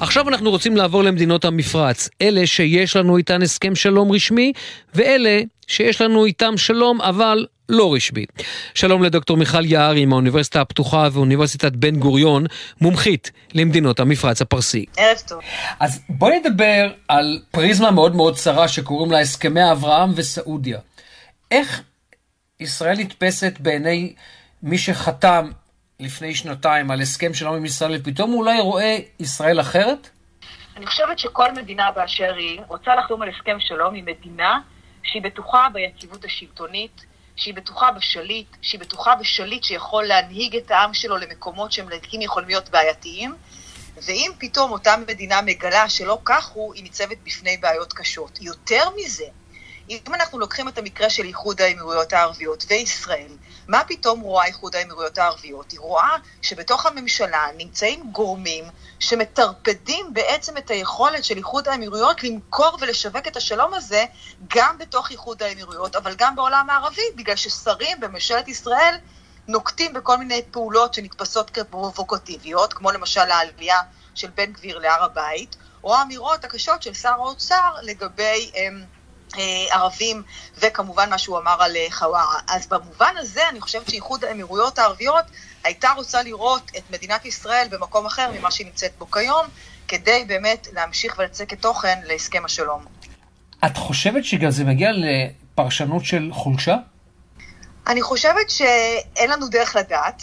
עכשיו 0.00 0.28
אנחנו 0.28 0.50
רוצים 0.50 0.76
לעבור 0.76 1.04
למדינות 1.04 1.44
המפרץ, 1.44 2.08
אלה 2.22 2.46
שיש 2.46 2.96
לנו 2.96 3.16
איתן 3.16 3.42
הסכם 3.42 3.74
שלום 3.74 4.12
רשמי, 4.12 4.52
ואלה 4.94 5.40
שיש 5.66 6.00
לנו 6.00 6.24
איתם 6.24 6.56
שלום 6.56 7.00
אבל 7.00 7.46
לא 7.68 7.94
רשמי. 7.94 8.24
שלום 8.74 9.02
לדוקטור 9.02 9.36
מיכל 9.36 9.64
יערי 9.64 10.06
מהאוניברסיטה 10.06 10.60
הפתוחה 10.60 11.08
ואוניברסיטת 11.12 11.72
בן 11.72 11.96
גוריון, 11.96 12.46
מומחית 12.80 13.30
למדינות 13.54 14.00
המפרץ 14.00 14.42
הפרסי. 14.42 14.84
ערב 14.96 15.18
טוב. 15.28 15.40
אז 15.80 16.00
בואי 16.08 16.40
נדבר 16.40 16.92
על 17.08 17.40
פריזמה 17.50 17.90
מאוד 17.90 18.16
מאוד 18.16 18.36
צרה 18.36 18.68
שקוראים 18.68 19.10
לה 19.12 19.20
הסכמי 19.20 19.72
אברהם 19.72 20.10
וסעודיה. 20.16 20.78
איך 21.50 21.82
ישראל 22.60 22.98
נתפסת 22.98 23.52
בעיני 23.60 24.12
מי 24.62 24.78
שחתם 24.78 25.50
לפני 26.02 26.34
שנתיים 26.34 26.90
על 26.90 27.00
הסכם 27.00 27.34
שלום 27.34 27.54
עם 27.54 27.64
ישראל, 27.64 28.00
ופתאום 28.00 28.34
אולי 28.34 28.60
רואה 28.60 28.98
ישראל 29.20 29.60
אחרת? 29.60 30.08
אני 30.76 30.86
חושבת 30.86 31.18
שכל 31.18 31.52
מדינה 31.52 31.90
באשר 31.90 32.34
היא 32.34 32.60
רוצה 32.68 32.94
לחתום 32.94 33.22
על 33.22 33.28
הסכם 33.28 33.56
שלום 33.60 33.94
עם 33.94 34.04
מדינה 34.04 34.60
שהיא 35.02 35.22
בטוחה 35.22 35.68
ביציבות 35.72 36.24
השלטונית, 36.24 37.04
שהיא 37.36 37.54
בטוחה 37.54 37.92
בשליט, 37.92 38.46
שהיא 38.62 38.80
בטוחה 38.80 39.14
בשליט 39.14 39.64
שיכול 39.64 40.04
להנהיג 40.04 40.56
את 40.56 40.70
העם 40.70 40.94
שלו 40.94 41.16
למקומות 41.16 41.72
שהם 41.72 41.88
לעתים 41.88 42.22
יכולים 42.22 42.48
להיות 42.48 42.68
בעייתיים, 42.68 43.34
ואם 44.06 44.30
פתאום 44.38 44.72
אותה 44.72 44.96
מדינה 45.08 45.42
מגלה 45.42 45.88
שלא 45.88 46.18
כך 46.24 46.48
הוא, 46.48 46.74
היא 46.74 46.82
ניצבת 46.82 47.16
בפני 47.24 47.56
בעיות 47.56 47.92
קשות. 47.92 48.38
יותר 48.42 48.84
מזה, 48.96 49.26
אם 49.90 50.14
אנחנו 50.14 50.38
לוקחים 50.38 50.68
את 50.68 50.78
המקרה 50.78 51.10
של 51.10 51.24
איחוד 51.24 51.60
האמירויות 51.60 52.12
הערביות 52.12 52.64
וישראל, 52.68 53.32
מה 53.68 53.82
פתאום 53.88 54.20
רואה 54.20 54.46
איחוד 54.46 54.76
האמירויות 54.76 55.18
הערביות? 55.18 55.72
היא 55.72 55.80
רואה 55.80 56.16
שבתוך 56.42 56.86
הממשלה 56.86 57.46
נמצאים 57.56 58.10
גורמים 58.12 58.64
שמטרפדים 58.98 60.14
בעצם 60.14 60.56
את 60.56 60.70
היכולת 60.70 61.24
של 61.24 61.36
איחוד 61.36 61.68
האמירויות 61.68 62.22
למכור 62.22 62.78
ולשווק 62.80 63.26
את 63.26 63.36
השלום 63.36 63.74
הזה 63.74 64.04
גם 64.54 64.78
בתוך 64.78 65.10
איחוד 65.10 65.42
האמירויות, 65.42 65.96
אבל 65.96 66.14
גם 66.18 66.36
בעולם 66.36 66.70
הערבי, 66.70 67.02
בגלל 67.16 67.36
ששרים 67.36 68.00
בממשלת 68.00 68.48
ישראל 68.48 68.94
נוקטים 69.48 69.92
בכל 69.92 70.16
מיני 70.16 70.42
פעולות 70.50 70.94
שנתפסות 70.94 71.50
כפרובוקטיביות, 71.50 72.72
כמו 72.72 72.90
למשל 72.90 73.20
העלייה 73.20 73.80
של 74.14 74.28
בן 74.34 74.52
גביר 74.52 74.78
להר 74.78 75.04
הבית, 75.04 75.56
או 75.84 75.94
האמירות 75.94 76.44
הקשות 76.44 76.82
של 76.82 76.94
שר 76.94 77.08
האוצר 77.08 77.74
לגבי... 77.82 78.50
אמ, 78.54 78.97
ערבים, 79.70 80.22
וכמובן 80.58 81.10
מה 81.10 81.18
שהוא 81.18 81.38
אמר 81.38 81.62
על 81.62 81.76
אה, 81.76 81.86
חווארה. 81.90 82.38
אז 82.48 82.66
במובן 82.66 83.14
הזה 83.16 83.48
אני 83.48 83.60
חושבת 83.60 83.90
שאיחוד 83.90 84.24
האמירויות 84.24 84.78
הערביות 84.78 85.24
הייתה 85.64 85.90
רוצה 85.96 86.22
לראות 86.22 86.70
את 86.76 86.90
מדינת 86.90 87.24
ישראל 87.24 87.66
במקום 87.70 88.06
אחר 88.06 88.30
ממה 88.38 88.50
שהיא 88.50 88.66
נמצאת 88.66 88.92
בו 88.98 89.10
כיום, 89.10 89.46
כדי 89.88 90.24
באמת 90.26 90.68
להמשיך 90.72 91.14
ולצק 91.18 91.52
את 91.52 91.62
תוכן 91.62 91.98
להסכם 92.04 92.44
השלום. 92.44 92.84
את 93.66 93.76
חושבת 93.76 94.24
שגם 94.24 94.50
זה 94.50 94.64
מגיע 94.64 94.90
לפרשנות 94.92 96.04
של 96.04 96.30
חולשה? 96.32 96.76
אני 97.86 98.02
חושבת 98.02 98.50
שאין 98.50 99.30
לנו 99.30 99.48
דרך 99.48 99.76
לדעת, 99.76 100.22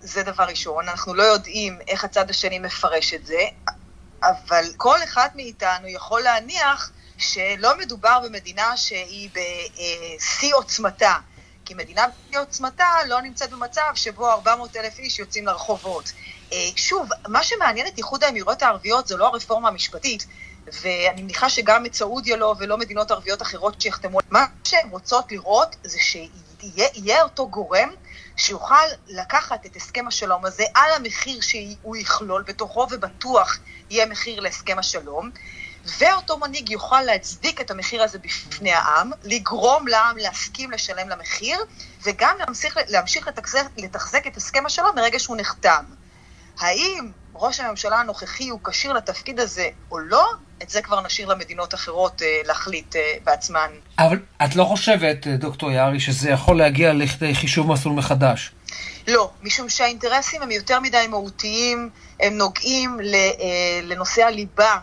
זה 0.00 0.22
דבר 0.22 0.44
ראשון, 0.44 0.88
אנחנו 0.88 1.14
לא 1.14 1.22
יודעים 1.22 1.78
איך 1.88 2.04
הצד 2.04 2.30
השני 2.30 2.58
מפרש 2.58 3.14
את 3.14 3.26
זה, 3.26 3.40
אבל 4.22 4.64
כל 4.76 5.02
אחד 5.04 5.28
מאיתנו 5.34 5.88
יכול 5.88 6.22
להניח 6.22 6.90
שלא 7.18 7.78
מדובר 7.78 8.20
במדינה 8.24 8.76
שהיא 8.76 9.30
בשיא 9.30 10.54
עוצמתה, 10.54 11.14
כי 11.64 11.74
מדינה 11.74 12.06
בשיא 12.08 12.40
עוצמתה 12.40 12.86
לא 13.06 13.20
נמצאת 13.20 13.50
במצב 13.50 13.90
שבו 13.94 14.30
400 14.30 14.76
אלף 14.76 14.98
איש 14.98 15.18
יוצאים 15.18 15.46
לרחובות. 15.46 16.12
אה, 16.52 16.68
שוב, 16.76 17.08
מה 17.28 17.42
שמעניין 17.42 17.86
את 17.86 17.98
איחוד 17.98 18.24
האמירויות 18.24 18.62
הערביות 18.62 19.06
זה 19.06 19.16
לא 19.16 19.26
הרפורמה 19.26 19.68
המשפטית, 19.68 20.26
ואני 20.82 21.22
מניחה 21.22 21.48
שגם 21.48 21.86
את 21.86 21.94
סעודיה 21.94 22.36
לא 22.36 22.54
ולא 22.58 22.78
מדינות 22.78 23.10
ערביות 23.10 23.42
אחרות 23.42 23.80
שיחתמו. 23.80 24.18
מה 24.30 24.46
שהן 24.64 24.88
רוצות 24.90 25.32
לראות 25.32 25.76
זה 25.82 25.98
שיהיה 25.98 27.22
אותו 27.22 27.48
גורם 27.48 27.88
שיוכל 28.36 28.86
לקחת 29.08 29.66
את 29.66 29.76
הסכם 29.76 30.08
השלום 30.08 30.44
הזה 30.44 30.64
על 30.74 30.90
המחיר 30.96 31.40
שהוא 31.40 31.96
יכלול 31.96 32.42
בתוכו, 32.42 32.86
ובטוח 32.90 33.58
יהיה 33.90 34.06
מחיר 34.06 34.40
להסכם 34.40 34.78
השלום, 34.78 35.30
ואותו 35.98 36.38
מנהיג 36.38 36.70
יוכל 36.70 37.02
להצדיק 37.02 37.60
את 37.60 37.70
המחיר 37.70 38.02
הזה 38.02 38.18
בפני 38.18 38.72
העם, 38.72 39.10
לגרום 39.24 39.88
לעם 39.88 40.16
להסכים 40.16 40.70
לשלם 40.70 41.08
למחיר, 41.08 41.58
וגם 42.02 42.36
להמשיך, 42.38 42.78
להמשיך 42.88 43.28
לתחזק, 43.28 43.64
לתחזק 43.76 44.26
את 44.26 44.36
הסכם 44.36 44.66
השלום 44.66 44.96
מרגע 44.96 45.18
שהוא 45.18 45.36
נחתם. 45.36 45.84
האם 46.58 47.10
ראש 47.34 47.60
הממשלה 47.60 48.00
הנוכחי 48.00 48.48
הוא 48.48 48.60
כשיר 48.64 48.92
לתפקיד 48.92 49.40
הזה 49.40 49.68
או 49.90 49.98
לא, 49.98 50.32
את 50.62 50.70
זה 50.70 50.82
כבר 50.82 51.00
נשאיר 51.00 51.28
למדינות 51.28 51.74
אחרות 51.74 52.22
אה, 52.22 52.40
להחליט 52.44 52.96
אה, 52.96 53.14
בעצמן. 53.24 53.70
אבל 53.98 54.18
את 54.44 54.56
לא 54.56 54.64
חושבת, 54.64 55.26
אה, 55.26 55.36
דוקטור 55.36 55.70
יערי, 55.70 56.00
שזה 56.00 56.30
יכול 56.30 56.58
להגיע 56.58 56.92
לכדי 56.92 57.34
חישוב 57.34 57.72
מסלול 57.72 57.94
מחדש? 57.94 58.52
לא, 59.08 59.30
משום 59.42 59.68
שהאינטרסים 59.68 60.42
הם 60.42 60.50
יותר 60.50 60.80
מדי 60.80 61.06
מהותיים, 61.10 61.90
הם 62.20 62.38
נוגעים 62.38 63.00
אה, 63.00 63.80
לנושא 63.82 64.22
הליבה 64.22 64.78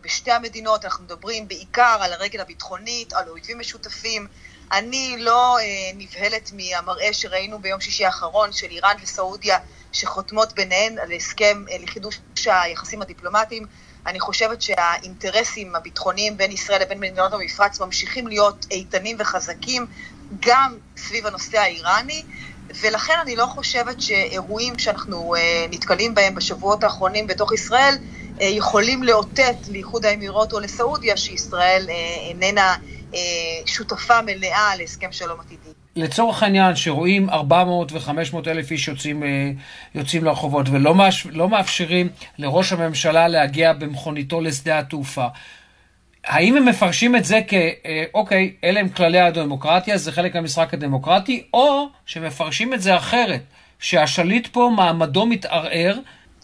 בשתי 0.00 0.32
המדינות, 0.32 0.84
אנחנו 0.84 1.04
מדברים 1.04 1.48
בעיקר 1.48 1.98
על 2.00 2.12
הרגל 2.12 2.40
הביטחונית, 2.40 3.12
על 3.12 3.28
אויבים 3.28 3.58
משותפים. 3.58 4.26
אני 4.72 5.16
לא 5.18 5.58
אה, 5.58 5.64
נבהלת 5.94 6.50
מהמראה 6.52 7.12
שראינו 7.12 7.58
ביום 7.58 7.80
שישי 7.80 8.04
האחרון 8.04 8.52
של 8.52 8.66
איראן 8.70 8.96
וסעודיה, 9.02 9.58
שחותמות 9.92 10.52
ביניהן 10.52 10.98
על 10.98 11.12
הסכם 11.12 11.64
אה, 11.70 11.76
לחידוש 11.78 12.18
היחסים 12.46 13.02
הדיפלומטיים. 13.02 13.66
אני 14.06 14.20
חושבת 14.20 14.62
שהאינטרסים 14.62 15.76
הביטחוניים 15.76 16.36
בין 16.36 16.50
ישראל 16.50 16.82
לבין 16.82 17.00
מדינות 17.00 17.32
המפרץ 17.32 17.80
ממשיכים 17.80 18.26
להיות 18.26 18.66
איתנים 18.70 19.16
וחזקים, 19.20 19.86
גם 20.40 20.76
סביב 20.96 21.26
הנושא 21.26 21.58
האיראני. 21.58 22.24
ולכן 22.80 23.14
אני 23.22 23.36
לא 23.36 23.46
חושבת 23.46 24.00
שאירועים 24.00 24.78
שאנחנו 24.78 25.34
אה, 25.34 25.66
נתקלים 25.70 26.14
בהם 26.14 26.34
בשבועות 26.34 26.84
האחרונים 26.84 27.26
בתוך 27.26 27.52
ישראל 27.52 27.94
אה, 27.94 28.19
יכולים 28.48 29.02
לאותת 29.02 29.56
לאיחוד 29.70 30.04
האמירות 30.04 30.52
או 30.52 30.60
לסעודיה 30.60 31.16
שישראל 31.16 31.86
אה, 31.88 31.94
איננה 32.28 32.74
אה, 33.14 33.18
שותפה 33.66 34.22
מלאה 34.22 34.76
להסכם 34.78 35.12
שלום 35.12 35.40
עתידי. 35.40 35.70
לצורך 35.96 36.42
העניין, 36.42 36.76
שרואים 36.76 37.30
400 37.30 37.92
ו-500 37.92 38.36
אלף 38.46 38.70
איש 38.70 38.88
יוצאים, 38.88 39.22
יוצאים 39.94 40.24
לרחובות 40.24 40.68
ולא 40.68 40.94
מאש, 40.94 41.26
לא 41.30 41.48
מאפשרים 41.48 42.08
לראש 42.38 42.72
הממשלה 42.72 43.28
להגיע 43.28 43.72
במכוניתו 43.72 44.40
לשדה 44.40 44.78
התעופה, 44.78 45.26
האם 46.24 46.56
הם 46.56 46.68
מפרשים 46.68 47.16
את 47.16 47.24
זה 47.24 47.40
כאוקיי, 47.48 48.52
אלה 48.64 48.80
הם 48.80 48.88
כללי 48.88 49.20
הדמוקרטיה, 49.20 49.98
זה 49.98 50.12
חלק 50.12 50.34
מהמשחק 50.34 50.74
הדמוקרטי, 50.74 51.42
או 51.54 51.88
שמפרשים 52.06 52.74
את 52.74 52.82
זה 52.82 52.96
אחרת, 52.96 53.42
שהשליט 53.78 54.46
פה 54.46 54.70
מעמדו 54.76 55.26
מתערער 55.26 55.98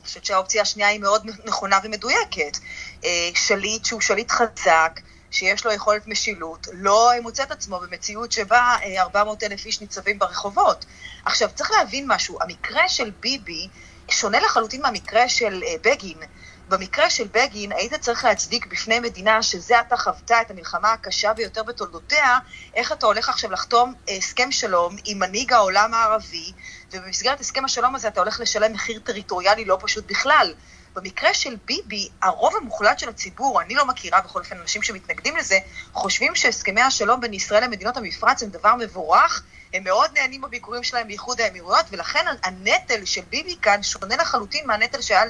חושבת 0.06 0.24
שהאופציה 0.24 0.62
השנייה 0.62 0.88
היא 0.88 1.00
מאוד 1.00 1.26
נכונה 1.44 1.78
ומדויקת. 1.84 2.58
אה, 3.04 3.28
שליט 3.34 3.84
שהוא 3.84 4.00
שליט 4.00 4.30
חזק, 4.30 5.00
שיש 5.30 5.64
לו 5.64 5.72
יכולת 5.72 6.06
משילות, 6.06 6.66
לא 6.72 7.10
מוצא 7.22 7.42
את 7.42 7.50
עצמו 7.50 7.78
במציאות 7.80 8.32
שבה 8.32 8.76
400 8.98 9.42
אה, 9.42 9.48
אלף 9.48 9.66
איש 9.66 9.80
ניצבים 9.80 10.18
ברחובות. 10.18 10.84
עכשיו, 11.24 11.48
צריך 11.54 11.70
להבין 11.70 12.04
משהו, 12.08 12.38
המקרה 12.40 12.88
של 12.88 13.10
ביבי 13.20 13.68
שונה 14.08 14.40
לחלוטין 14.40 14.82
מהמקרה 14.82 15.28
של 15.28 15.62
אה, 15.66 15.74
בגין. 15.82 16.18
במקרה 16.68 17.10
של 17.10 17.26
בגין, 17.32 17.72
היית 17.72 17.94
צריך 17.94 18.24
להצדיק 18.24 18.66
בפני 18.66 19.00
מדינה 19.00 19.42
שזה 19.42 19.78
עתה 19.78 19.96
חוותה 19.96 20.40
את 20.40 20.50
המלחמה 20.50 20.92
הקשה 20.92 21.32
ביותר 21.32 21.62
בתולדותיה, 21.62 22.38
איך 22.74 22.92
אתה 22.92 23.06
הולך 23.06 23.28
עכשיו 23.28 23.52
לחתום 23.52 23.94
הסכם 24.08 24.52
שלום 24.52 24.96
עם 25.04 25.18
מנהיג 25.18 25.52
העולם 25.52 25.94
הערבי, 25.94 26.52
ובמסגרת 26.92 27.40
הסכם 27.40 27.64
השלום 27.64 27.94
הזה 27.94 28.08
אתה 28.08 28.20
הולך 28.20 28.40
לשלם 28.40 28.72
מחיר 28.72 29.00
טריטוריאלי 29.04 29.64
לא 29.64 29.78
פשוט 29.80 30.06
בכלל. 30.06 30.54
במקרה 30.96 31.34
של 31.34 31.56
ביבי, 31.64 32.08
הרוב 32.22 32.56
המוחלט 32.56 32.98
של 32.98 33.08
הציבור, 33.08 33.60
אני 33.62 33.74
לא 33.74 33.86
מכירה 33.86 34.20
בכל 34.20 34.38
אופן 34.38 34.58
אנשים 34.60 34.82
שמתנגדים 34.82 35.36
לזה, 35.36 35.58
חושבים 35.92 36.34
שהסכמי 36.34 36.80
השלום 36.80 37.20
בין 37.20 37.34
ישראל 37.34 37.64
למדינות 37.64 37.96
המפרץ 37.96 38.42
הם 38.42 38.48
דבר 38.48 38.74
מבורך, 38.74 39.42
הם 39.74 39.84
מאוד 39.84 40.10
נהנים 40.18 40.40
בביקורים 40.40 40.82
שלהם 40.82 41.06
באיחוד 41.06 41.40
האמירויות, 41.40 41.86
ולכן 41.90 42.24
הנטל 42.42 43.04
של 43.04 43.20
ביבי 43.30 43.56
כאן 43.62 43.82
שונה 43.82 44.16
לחלוטין 44.16 44.66
מהנטל 44.66 45.00
שהיה 45.00 45.22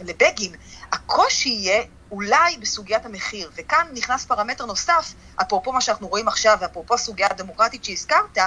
לבגין. 0.00 0.54
הקושי 0.92 1.48
יהיה 1.48 1.82
אולי 2.10 2.56
בסוגיית 2.60 3.06
המחיר, 3.06 3.50
וכאן 3.56 3.86
נכנס 3.92 4.24
פרמטר 4.24 4.66
נוסף, 4.66 5.14
אפרופו 5.42 5.72
מה 5.72 5.80
שאנחנו 5.80 6.08
רואים 6.08 6.28
עכשיו, 6.28 6.58
ואפרופו 6.60 6.94
הסוגיה 6.94 7.26
הדמוקרטית 7.30 7.84
שהזכרת, 7.84 8.38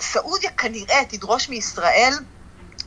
סעודיה 0.00 0.50
כנראה 0.50 1.00
תדרוש 1.08 1.48
מישראל 1.48 2.12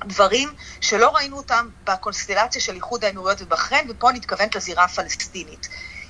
דברים 0.03 0.53
שלא 0.81 1.09
ראינו 1.15 1.37
אותם 1.37 1.69
בקונסטלציה 1.83 2.61
של 2.61 2.75
איחוד 2.75 3.05
האמירויות 3.05 3.41
ובחריין, 3.41 3.87
ופה 3.91 4.09
אני 4.09 4.17
מתכוונת 4.19 4.55
לזירה 4.55 4.83
הפלסטינית. 4.83 5.67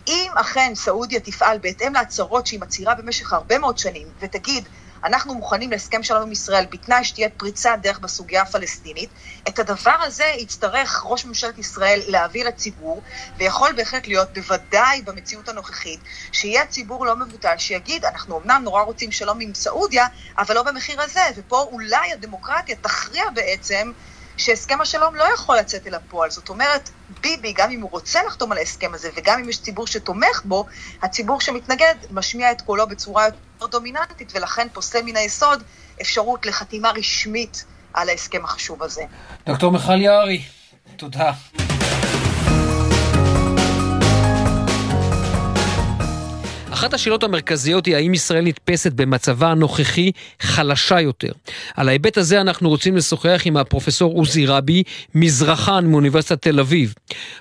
אם 0.08 0.32
אכן 0.36 0.72
סעודיה 0.76 1.20
תפעל 1.20 1.58
בהתאם 1.58 1.94
להצהרות 1.94 2.48
שהיא 2.48 2.60
מצהירה 2.60 2.96
במשך 2.96 3.34
הרבה 3.34 3.60
מאוד 3.60 3.78
שנים, 3.78 4.08
ותגיד, 4.22 4.70
אנחנו 5.04 5.34
מוכנים 5.34 5.72
להסכם 5.72 6.04
שלום 6.04 6.22
עם 6.22 6.32
ישראל 6.32 6.66
בתנאי 6.72 7.04
שתהיה 7.04 7.30
פריצת 7.30 7.78
דרך 7.82 8.00
בסוגיה 8.00 8.42
הפלסטינית, 8.42 9.10
את 9.48 9.60
הדבר 9.60 9.96
הזה 10.02 10.26
יצטרך 10.38 11.04
ראש 11.06 11.26
ממשלת 11.26 11.58
ישראל 11.58 12.02
להביא 12.08 12.46
לציבור, 12.46 13.02
ויכול 13.38 13.74
בהחלט 13.78 14.08
להיות, 14.08 14.34
בוודאי 14.34 15.02
במציאות 15.02 15.50
הנוכחית, 15.50 16.00
שיהיה 16.32 16.66
ציבור 16.66 17.06
לא 17.06 17.16
מבוטל 17.16 17.58
שיגיד, 17.58 18.06
אנחנו 18.06 18.42
אמנם 18.42 18.62
נורא 18.64 18.82
רוצים 18.82 19.12
שלום 19.12 19.40
עם 19.42 19.54
סעודיה, 19.54 20.08
אבל 20.38 20.56
לא 20.56 20.64
במחיר 20.64 21.02
הזה, 21.02 21.22
ופה 21.36 21.62
אולי 21.62 22.12
הדמוקרטיה 22.12 22.76
תכריע 22.76 23.24
בעצם 23.36 23.92
שהסכם 24.38 24.82
השלום 24.82 25.16
לא 25.16 25.24
יכול 25.34 25.58
לצאת 25.58 25.88
אל 25.88 25.94
הפועל. 25.94 26.30
זאת 26.30 26.50
אומרת, 26.50 26.90
ביבי, 27.22 27.54
גם 27.58 27.72
אם 27.72 27.82
הוא 27.82 27.92
רוצה 27.92 28.24
לחתום 28.24 28.52
על 28.52 28.58
ההסכם 28.58 28.94
הזה, 28.94 29.10
וגם 29.16 29.40
אם 29.40 29.50
יש 29.50 29.62
ציבור 29.62 29.88
שתומך 29.88 30.42
בו, 30.46 30.66
הציבור 31.02 31.42
שמתנגד 31.42 31.96
משמיע 32.12 32.52
את 32.52 32.62
קולו 32.62 32.88
בצורה 32.88 33.26
יותר 33.26 33.68
דומיננטית, 33.68 34.32
ולכן 34.36 34.68
פוסל 34.74 35.02
מן 35.06 35.16
היסוד 35.16 35.64
אפשרות 36.02 36.46
לחתימה 36.46 36.92
רשמית 36.92 37.66
על 37.94 38.10
ההסכם 38.10 38.46
החשוב 38.46 38.84
הזה. 38.84 39.04
דוקטור 39.46 39.72
מיכל 39.72 40.02
יערי, 40.02 40.42
תודה. 40.96 41.32
אחת 46.76 46.94
השאלות 46.94 47.24
המרכזיות 47.24 47.86
היא 47.86 47.96
האם 47.96 48.14
ישראל 48.14 48.44
נתפסת 48.44 48.92
במצבה 48.92 49.48
הנוכחי 49.48 50.12
חלשה 50.40 51.02
יותר. 51.02 51.32
על 51.76 51.90
ההיבט 51.90 52.18
הזה 52.18 52.42
אנחנו 52.42 52.70
רוצים 52.70 52.96
לשוחח 52.96 53.42
עם 53.46 53.58
הפרופסור 53.58 54.14
עוזי 54.14 54.46
רבי, 54.46 54.84
מזרחן 55.16 55.86
מאוניברסיטת 55.86 56.42
תל 56.42 56.60
אביב. 56.60 56.94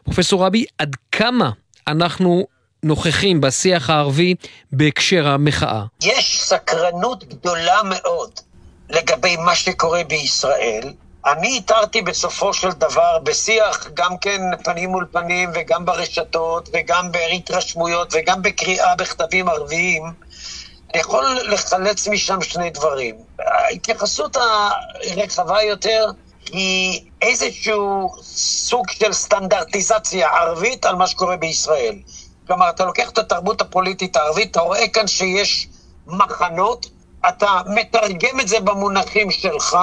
פרופסור 0.05 0.47
רבי, 0.47 0.65
עד 0.79 0.97
כמה 1.13 1.51
אנחנו 1.89 2.47
נוכחים 2.83 3.41
בשיח 3.41 3.91
הערבי 3.91 4.35
בהקשר 4.73 5.29
המחאה? 5.29 5.85
יש 6.03 6.41
סקרנות 6.43 7.25
גדולה 7.25 7.81
מאוד 7.85 8.31
לגבי 8.91 9.37
מה 9.37 9.55
שקורה 9.55 10.05
בישראל, 10.05 10.93
אני 11.27 11.49
איתרתי 11.49 12.03
בסופו 12.03 12.53
של 12.55 12.71
דבר 12.71 13.19
בשיח 13.23 13.89
גם 13.95 14.19
כן 14.19 14.41
פנים 14.65 14.91
מול 14.91 15.07
פנים 15.13 15.51
וגם 15.55 15.85
ברשתות 15.85 16.69
וגם 16.73 17.13
בהתרשמויות 17.13 18.09
וגם 18.13 18.43
בקריאה 18.43 18.95
בכתבים 18.95 19.49
ערביים, 19.49 20.03
אני 20.93 21.01
יכול 21.01 21.39
לחלץ 21.45 22.09
משם 22.09 22.43
שני 22.43 22.71
דברים. 22.71 23.15
ההתייחסות 23.39 24.37
הרחבה 24.37 25.63
יותר 25.63 26.11
היא 26.53 27.01
איזשהו 27.23 28.13
סוג 28.23 28.91
של 28.91 29.13
סטנדרטיזציה 29.13 30.29
ערבית 30.29 30.87
על 30.87 30.95
מה 30.95 31.07
שקורה 31.07 31.37
בישראל. 31.37 31.95
כלומר, 32.47 32.71
אתה 32.71 32.85
לוקח 32.85 33.09
את 33.11 33.19
התרבות 33.19 33.61
הפוליטית 33.61 34.17
הערבית, 34.17 34.51
אתה 34.51 34.61
רואה 34.61 34.89
כאן 34.89 35.07
שיש 35.07 35.69
מחנות, 36.07 36.87
אתה 37.29 37.47
מתרגם 37.67 38.41
את 38.41 38.49
זה 38.49 38.61
במונחים 38.61 39.31
שלך, 39.31 39.77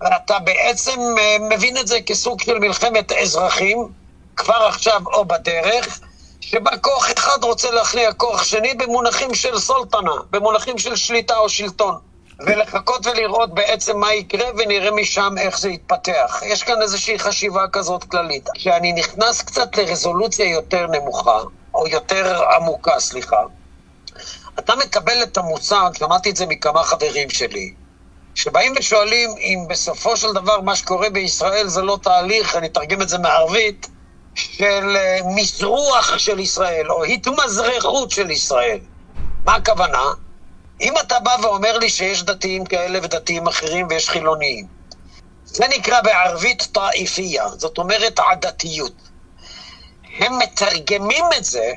ואתה 0.00 0.38
בעצם 0.38 1.00
אה, 1.18 1.36
מבין 1.40 1.78
את 1.78 1.86
זה 1.86 2.00
כסוג 2.00 2.40
של 2.40 2.58
מלחמת 2.58 3.12
אזרחים, 3.12 3.88
כבר 4.36 4.66
עכשיו 4.68 5.00
או 5.06 5.24
בדרך, 5.24 6.00
שבה 6.40 6.76
כוח 6.76 7.12
אחד 7.12 7.38
רוצה 7.44 7.70
להכניע 7.70 8.12
כוח 8.12 8.44
שני 8.44 8.74
במונחים 8.74 9.34
של 9.34 9.58
סולטנה, 9.58 10.12
במונחים 10.30 10.78
של 10.78 10.96
שליטה 10.96 11.36
או 11.36 11.48
שלטון. 11.48 11.98
ולחכות 12.40 13.06
ולראות 13.06 13.54
בעצם 13.54 13.98
מה 13.98 14.14
יקרה, 14.14 14.46
ונראה 14.58 14.90
משם 14.90 15.34
איך 15.38 15.58
זה 15.58 15.68
יתפתח. 15.68 16.42
יש 16.46 16.62
כאן 16.62 16.82
איזושהי 16.82 17.18
חשיבה 17.18 17.68
כזאת 17.72 18.04
כללית. 18.04 18.48
כשאני 18.54 18.92
נכנס 18.92 19.42
קצת 19.42 19.76
לרזולוציה 19.76 20.50
יותר 20.50 20.86
נמוכה, 20.86 21.40
או 21.74 21.88
יותר 21.88 22.42
עמוקה, 22.56 23.00
סליחה, 23.00 23.42
אתה 24.58 24.76
מקבל 24.76 25.22
את 25.22 25.38
המושג, 25.38 25.90
שמעתי 25.98 26.30
את 26.30 26.36
זה 26.36 26.46
מכמה 26.46 26.82
חברים 26.82 27.30
שלי, 27.30 27.74
שבאים 28.34 28.74
ושואלים 28.78 29.30
אם 29.38 29.64
בסופו 29.68 30.16
של 30.16 30.32
דבר 30.32 30.60
מה 30.60 30.76
שקורה 30.76 31.10
בישראל 31.10 31.68
זה 31.68 31.82
לא 31.82 31.98
תהליך, 32.02 32.56
אני 32.56 32.66
אתרגם 32.66 33.02
את 33.02 33.08
זה 33.08 33.18
מערבית, 33.18 33.86
של 34.34 34.96
אה, 34.96 35.18
מזרוח 35.36 36.18
של 36.18 36.38
ישראל, 36.38 36.90
או 36.90 37.04
התמזרחות 37.04 38.10
של 38.10 38.30
ישראל. 38.30 38.78
מה 39.44 39.54
הכוונה? 39.54 40.04
אם 40.80 40.94
אתה 41.00 41.20
בא 41.20 41.36
ואומר 41.42 41.78
לי 41.78 41.88
שיש 41.88 42.22
דתיים 42.22 42.64
כאלה 42.64 42.98
ודתיים 43.02 43.46
אחרים 43.46 43.86
ויש 43.90 44.10
חילוניים, 44.10 44.66
זה 45.44 45.64
נקרא 45.68 46.00
בערבית 46.00 46.68
טאיפיה, 46.72 47.48
זאת 47.48 47.78
אומרת 47.78 48.20
עדתיות. 48.20 48.92
הם 50.18 50.38
מתרגמים 50.38 51.24
את 51.36 51.44
זה 51.44 51.72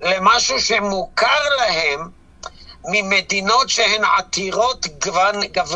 למשהו 0.00 0.60
שמוכר 0.60 1.48
להם 1.58 2.10
ממדינות 2.88 3.68
שהן 3.68 4.04
עתירות 4.18 4.86
גוון, 5.04 5.34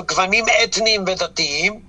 גוונים 0.08 0.44
אתניים 0.64 1.04
ודתיים, 1.06 1.80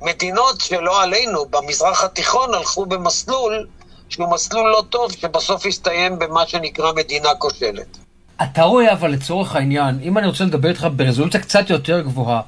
מדינות 0.00 0.60
שלא 0.60 1.02
עלינו, 1.02 1.44
במזרח 1.50 2.04
התיכון 2.04 2.54
הלכו 2.54 2.86
במסלול 2.86 3.66
שהוא 4.08 4.32
מסלול 4.32 4.70
לא 4.70 4.84
טוב, 4.90 5.12
שבסוף 5.12 5.66
הסתיים 5.66 6.18
במה 6.18 6.46
שנקרא 6.46 6.92
מדינה 6.92 7.28
כושלת. 7.38 7.98
אתה 8.42 8.62
רואה 8.62 8.92
אבל 8.92 9.10
לצורך 9.10 9.56
העניין, 9.56 9.98
אם 10.02 10.18
אני 10.18 10.26
רוצה 10.26 10.44
לדבר 10.44 10.68
איתך 10.68 10.86
ברזולוציה 10.96 11.40
קצת 11.40 11.70
יותר 11.70 12.00
גבוהה, 12.00 12.40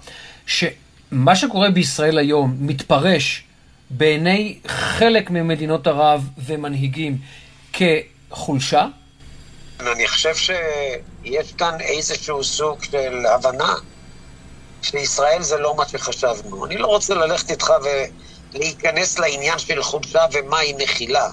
שמה 0.46 1.36
שקורה 1.36 1.70
בישראל 1.70 2.18
היום 2.18 2.56
מתפרש 2.60 3.44
בעיני 3.90 4.58
חלק 4.66 5.30
ממדינות 5.30 5.86
ערב 5.86 6.28
ומנהיגים 6.38 7.18
כחולשה, 7.72 8.86
אני 9.88 10.08
חושב 10.08 10.34
שיש 10.36 11.52
כאן 11.52 11.80
איזשהו 11.80 12.44
סוג 12.44 12.84
של 12.84 13.26
הבנה 13.26 13.74
שישראל 14.82 15.42
זה 15.42 15.56
לא 15.58 15.76
מה 15.76 15.88
שחשבנו. 15.88 16.66
אני 16.66 16.76
לא 16.78 16.86
רוצה 16.86 17.14
ללכת 17.14 17.50
איתך 17.50 17.72
ולהיכנס 18.54 19.18
לעניין 19.18 19.58
של 19.58 19.82
חולשה 19.82 20.24
ומהי 20.32 20.72
נחילה, 20.72 21.28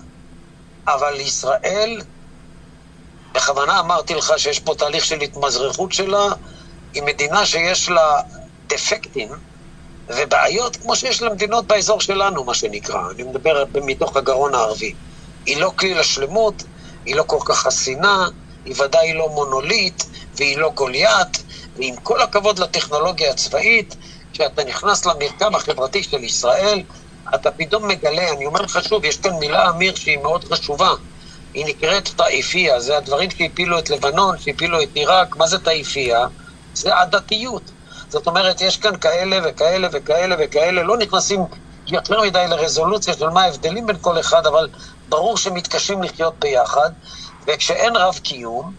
אבל 0.88 1.20
ישראל, 1.20 2.02
בכוונה 3.34 3.80
אמרתי 3.80 4.16
לך 4.16 4.34
שיש 4.38 4.60
פה 4.60 4.76
תהליך 4.76 5.06
של 5.06 5.22
התמזרחות 5.22 5.92
שלה, 5.92 6.28
היא 6.94 7.04
מדינה 7.04 7.46
שיש 7.46 7.90
לה 7.90 8.22
דפקטים 8.66 9.30
ובעיות 10.10 10.76
כמו 10.76 10.96
שיש 10.96 11.22
למדינות 11.22 11.68
באזור 11.68 12.02
שלנו, 12.02 12.44
מה 12.44 12.54
שנקרא. 12.54 13.02
אני 13.12 13.24
מדבר 13.24 13.66
מתוך 13.76 14.18
הגרון 14.18 14.56
הערבי. 14.56 14.96
היא 15.46 15.58
לא 15.62 15.72
כלי 15.76 15.94
לשלמות, 15.94 16.64
היא 17.06 17.16
לא 17.16 17.24
כל 17.28 17.40
כך 17.46 17.60
חסינה, 17.60 18.28
היא 18.66 18.76
ודאי 18.82 19.14
לא 19.14 19.30
מונוליט, 19.30 20.04
והיא 20.36 20.58
לא 20.58 20.72
גוליית, 20.76 21.44
ועם 21.76 21.96
כל 21.96 22.22
הכבוד 22.22 22.60
לטכנולוגיה 22.60 23.32
הצבאית, 23.32 23.96
כשאתה 24.34 24.64
נכנס 24.64 25.06
למרקם 25.06 25.56
החברתי 25.56 26.04
של 26.04 26.24
ישראל, 26.24 26.84
אתה 27.36 27.52
פתאום 27.52 27.88
מגלה, 27.88 28.30
אני 28.30 28.46
אומר 28.46 28.62
לך 28.62 28.80
שוב, 28.84 29.06
יש 29.06 29.18
כאן 29.18 29.34
מילה, 29.34 29.70
אמיר, 29.70 29.96
שהיא 29.96 30.18
מאוד 30.18 30.44
חשובה. 30.44 30.90
היא 31.54 31.66
נקראת 31.66 32.10
טאיפיה, 32.16 32.80
זה 32.80 32.98
הדברים 32.98 33.30
שהפילו 33.32 33.80
את 33.80 33.90
לבנון, 33.90 34.38
שהפילו 34.40 34.82
את 34.84 34.90
עיראק, 34.94 35.36
מה 35.36 35.48
זה 35.48 35.60
טאיפיה? 35.60 36.28
זה 36.74 36.96
עדתיות. 36.96 37.72
זאת 38.10 38.28
אומרת, 38.28 38.62
יש 38.62 38.78
כאן 38.78 38.98
כאלה 38.98 39.38
וכאלה 39.44 39.88
וכאלה 39.92 40.36
וכאלה, 40.40 40.84
לא 40.84 40.98
נכנסים 40.98 41.42
יותר 41.88 42.22
מדי 42.22 42.46
לרזולוציה 42.50 43.14
של 43.14 43.30
מה 43.30 43.44
ההבדלים 43.44 43.88
בין 43.88 43.96
כל 44.02 44.20
אחד, 44.20 44.48
אבל 44.48 44.70
ברור 45.10 45.38
שמתקשים 45.38 46.04
לחיות 46.04 46.40
ביחד, 46.40 46.90
וכשאין 47.48 47.96
רב 47.96 48.20
קיום, 48.24 48.74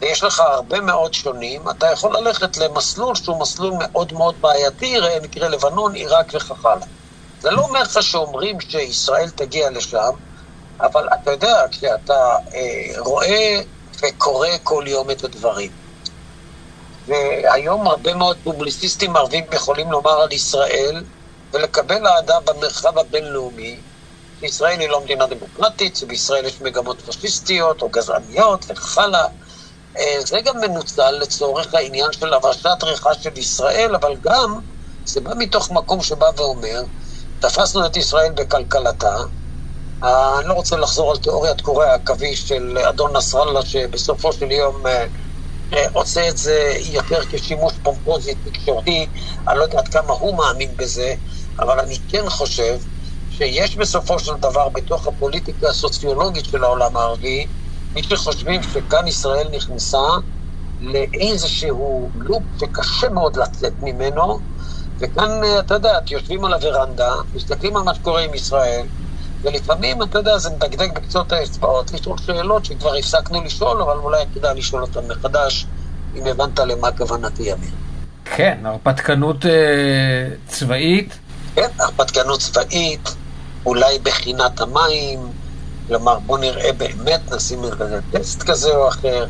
ויש 0.00 0.22
לך 0.22 0.40
הרבה 0.40 0.80
מאוד 0.80 1.14
שונים, 1.14 1.70
אתה 1.70 1.86
יכול 1.92 2.16
ללכת 2.16 2.56
למסלול 2.56 3.14
שהוא 3.14 3.40
מסלול 3.40 3.74
מאוד 3.78 4.12
מאוד 4.12 4.40
בעייתי, 4.40 4.98
ראה 4.98 5.20
מקרה 5.22 5.48
לבנון, 5.48 5.94
עיראק 5.94 6.26
וכך 6.34 6.64
הלאה. 6.64 6.86
זה 7.40 7.50
לא 7.50 7.60
אומר 7.60 7.82
לך 7.82 8.02
שאומרים 8.02 8.60
שישראל 8.60 9.30
תגיע 9.30 9.70
לשם, 9.70 10.10
אבל 10.80 11.08
אתה 11.14 11.30
יודע, 11.30 11.64
כשאתה 11.70 12.36
אה, 12.54 13.00
רואה 13.00 13.60
וקורא 14.02 14.48
כל 14.62 14.84
יום 14.86 15.10
את 15.10 15.24
הדברים, 15.24 15.70
והיום 17.06 17.86
הרבה 17.86 18.14
מאוד 18.14 18.36
פובליציסטים 18.44 19.16
ערבים 19.16 19.44
יכולים 19.52 19.92
לומר 19.92 20.20
על 20.20 20.32
ישראל 20.32 21.04
ולקבל 21.52 22.06
אהדה 22.06 22.40
במרחב 22.40 22.98
הבינלאומי, 22.98 23.76
שישראל 24.40 24.80
היא 24.80 24.88
לא 24.88 25.00
מדינה 25.00 25.26
דמוקרטית, 25.26 25.96
שבישראל 25.96 26.44
יש 26.44 26.60
מגמות 26.60 27.02
פשיסטיות 27.02 27.82
או 27.82 27.88
גזעניות 27.88 28.64
וכך 28.68 28.98
הלאה. 28.98 29.26
אה, 29.98 30.16
זה 30.20 30.40
גם 30.40 30.60
מנוצל 30.60 31.10
לצורך 31.10 31.74
העניין 31.74 32.12
של 32.12 32.34
הבשת 32.34 32.82
ריחה 32.82 33.14
של 33.14 33.38
ישראל, 33.38 33.94
אבל 33.94 34.16
גם 34.20 34.60
זה 35.04 35.20
בא 35.20 35.30
מתוך 35.38 35.70
מקום 35.70 36.02
שבא 36.02 36.26
ואומר, 36.36 36.82
תפסנו 37.38 37.86
את 37.86 37.96
ישראל 37.96 38.32
בכלכלתה, 38.32 39.16
אה, 40.02 40.38
אני 40.38 40.48
לא 40.48 40.54
רוצה 40.54 40.76
לחזור 40.76 41.10
על 41.10 41.16
תיאוריית 41.16 41.60
קורי 41.60 41.86
העכביש 41.86 42.48
של 42.48 42.78
אדון 42.88 43.16
נסראללה, 43.16 43.62
שבסופו 43.62 44.32
של 44.32 44.52
יום 44.52 44.86
אה, 44.86 45.06
עושה 45.92 46.28
את 46.28 46.38
זה 46.38 46.74
יותר 46.78 47.20
כשימוש 47.30 47.72
פומפוזי 47.82 48.34
תקשורתי, 48.34 49.10
אני 49.48 49.58
לא 49.58 49.62
יודע 49.64 49.78
עד 49.78 49.88
כמה 49.88 50.12
הוא 50.12 50.36
מאמין 50.36 50.76
בזה, 50.76 51.14
אבל 51.60 51.80
אני 51.80 51.98
כן 52.08 52.30
חושב 52.30 52.78
שיש 53.38 53.76
בסופו 53.76 54.18
של 54.18 54.34
דבר 54.34 54.68
בתוך 54.68 55.06
הפוליטיקה 55.06 55.68
הסוציולוגית 55.68 56.44
של 56.44 56.64
העולם 56.64 56.96
הערבי, 56.96 57.46
מי 57.94 58.02
שחושבים 58.02 58.62
שכאן 58.62 59.06
ישראל 59.06 59.48
נכנסה 59.52 60.06
לאיזשהו 60.80 62.10
לופ 62.14 62.42
שקשה 62.60 63.08
מאוד 63.08 63.36
לצאת 63.36 63.72
ממנו, 63.82 64.38
וכאן, 64.98 65.40
אתה 65.58 65.74
יודע, 65.74 65.98
יושבים 66.10 66.44
על 66.44 66.54
הוורנדה, 66.54 67.12
מסתכלים 67.34 67.76
על 67.76 67.82
מה 67.82 67.94
שקורה 67.94 68.20
עם 68.20 68.34
ישראל, 68.34 68.86
ולפעמים, 69.42 70.02
אתה 70.02 70.18
יודע, 70.18 70.38
זה 70.38 70.50
מדגדג 70.50 70.94
בקצות 70.94 71.32
האצבעות, 71.32 71.92
לשאול 71.92 72.18
שאלות 72.18 72.64
שכבר 72.64 72.94
הפסקנו 72.94 73.44
לשאול, 73.44 73.82
אבל 73.82 73.96
אולי 73.96 74.24
כדאי 74.34 74.58
לשאול 74.58 74.82
אותן 74.82 75.00
מחדש, 75.08 75.66
אם 76.16 76.26
הבנת 76.26 76.58
למה 76.58 76.92
כוונתי, 76.92 77.52
אמיר. 77.52 77.70
כן, 78.24 78.58
הרפתקנות 78.64 79.46
אה, 79.46 79.50
צבאית. 80.46 81.18
כן, 81.54 81.68
הרפתקנות 81.78 82.40
צבאית, 82.40 83.08
אולי 83.68 83.98
בחינת 83.98 84.60
המים, 84.60 85.20
כלומר, 85.86 86.18
בוא 86.20 86.38
נראה 86.38 86.72
באמת, 86.72 87.32
נשים 87.32 87.64
איזה 87.64 88.00
טסט 88.10 88.42
כזה 88.42 88.76
או 88.76 88.88
אחר, 88.88 89.26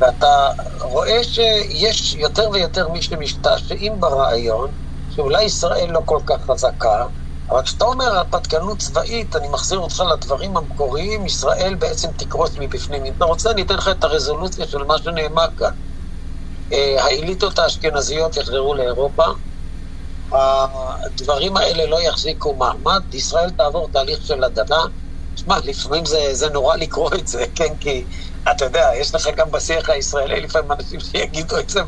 ואתה 0.00 0.48
רואה 0.82 1.24
שיש 1.24 2.14
יותר 2.14 2.50
ויותר 2.52 2.88
מי 2.88 3.02
שמשתעשעים 3.02 4.00
ברעיון, 4.00 4.70
שאולי 5.08 5.42
ישראל 5.44 5.90
לא 5.90 6.00
כל 6.04 6.18
כך 6.26 6.36
חזקה, 6.50 7.06
אבל 7.50 7.62
כשאתה 7.62 7.84
אומר 7.84 8.04
הרפתקנות 8.04 8.82
צבאית, 8.82 9.36
אני 9.36 9.48
מחזיר 9.48 9.78
אותך 9.78 10.02
לדברים 10.12 10.56
המקוריים, 10.56 11.26
ישראל 11.26 11.74
בעצם 11.78 12.08
תקרוס 12.18 12.58
מבפנים. 12.58 13.04
אם 13.04 13.12
אתה 13.16 13.24
רוצה, 13.24 13.50
אני 13.50 13.62
אתן 13.62 13.74
לך 13.74 13.88
את 13.88 14.04
הרזולוציה 14.04 14.66
של 14.66 14.84
מה 14.84 14.98
שנאמר 14.98 15.46
כאן. 15.56 15.70
אה, 16.72 17.04
האליטות 17.04 17.58
האשכנזיות 17.58 18.36
יחזרו 18.36 18.74
לאירופה, 18.74 19.24
הדברים 20.32 21.56
האלה 21.56 21.86
לא 21.86 22.00
יחזיקו 22.02 22.56
מעמד, 22.56 23.14
ישראל 23.14 23.50
תעבור 23.50 23.88
תהליך 23.92 24.22
של 24.22 24.44
הדנה. 24.44 24.84
שמע, 25.34 25.58
לפעמים 25.64 26.04
זה, 26.04 26.34
זה 26.34 26.48
נורא 26.50 26.76
לקרוא 26.76 27.10
את 27.14 27.26
זה, 27.28 27.44
כן? 27.54 27.76
כי 27.76 28.06
אתה 28.50 28.64
יודע, 28.64 28.90
יש 28.94 29.14
לך 29.14 29.28
גם 29.36 29.50
בשיח 29.50 29.88
הישראלי 29.90 30.40
לפעמים 30.40 30.72
אנשים 30.72 31.00
שיגידו 31.00 31.58
את 31.58 31.70
זה, 31.70 31.80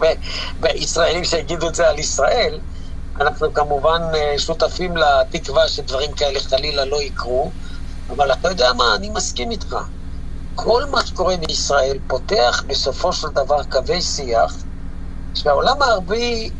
בישראלים 0.58 1.24
שיגידו 1.24 1.68
את 1.68 1.74
זה 1.74 1.88
על 1.88 1.98
ישראל. 1.98 2.60
אנחנו 3.20 3.52
כמובן 3.52 4.02
אה, 4.14 4.38
שותפים 4.38 4.96
לתקווה 4.96 5.68
שדברים 5.68 6.12
כאלה 6.12 6.40
חלילה 6.40 6.84
לא 6.84 7.02
יקרו, 7.02 7.52
אבל 8.10 8.32
אתה 8.32 8.48
יודע 8.48 8.72
מה, 8.72 8.94
אני 8.96 9.10
מסכים 9.10 9.50
איתך. 9.50 9.76
כל 10.54 10.82
מה 10.90 11.06
שקורה 11.06 11.36
בישראל 11.36 11.98
פותח 12.06 12.64
בסופו 12.68 13.12
של 13.12 13.28
דבר 13.28 13.64
קווי 13.64 14.02
שיח 14.02 14.64
שהעולם 15.34 15.82
הערבי 15.82 16.50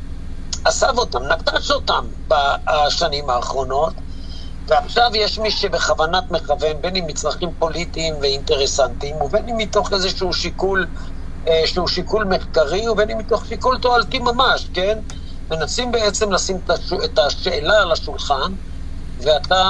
עזב 0.64 0.98
אותם, 0.98 1.22
נטש 1.22 1.70
אותם 1.70 2.08
בשנים 2.28 3.30
האחרונות, 3.30 4.00
ועכשיו 4.68 5.10
יש 5.14 5.38
מי 5.38 5.50
שבכוונת 5.50 6.30
מכוון, 6.30 6.80
בין 6.80 6.96
אם 6.96 7.06
מצרכים 7.06 7.50
פוליטיים 7.58 8.14
ואינטרסנטיים, 8.20 9.22
ובין 9.22 9.48
אם 9.48 9.56
מתוך 9.56 9.92
איזשהו 9.92 10.32
שיקול, 10.32 10.86
אה, 11.48 11.62
שהוא 11.66 11.88
שיקול 11.88 12.24
מחקרי, 12.24 12.88
ובין 12.88 13.10
אם 13.10 13.18
מתוך 13.18 13.46
שיקול 13.46 13.78
תועלתי 13.78 14.18
ממש, 14.18 14.70
כן? 14.72 14.98
מנסים 15.50 15.92
בעצם 15.92 16.32
לשים 16.32 16.58
את 17.04 17.18
השאלה 17.18 17.82
על 17.82 17.92
השולחן, 17.92 18.52
ואתה 19.18 19.62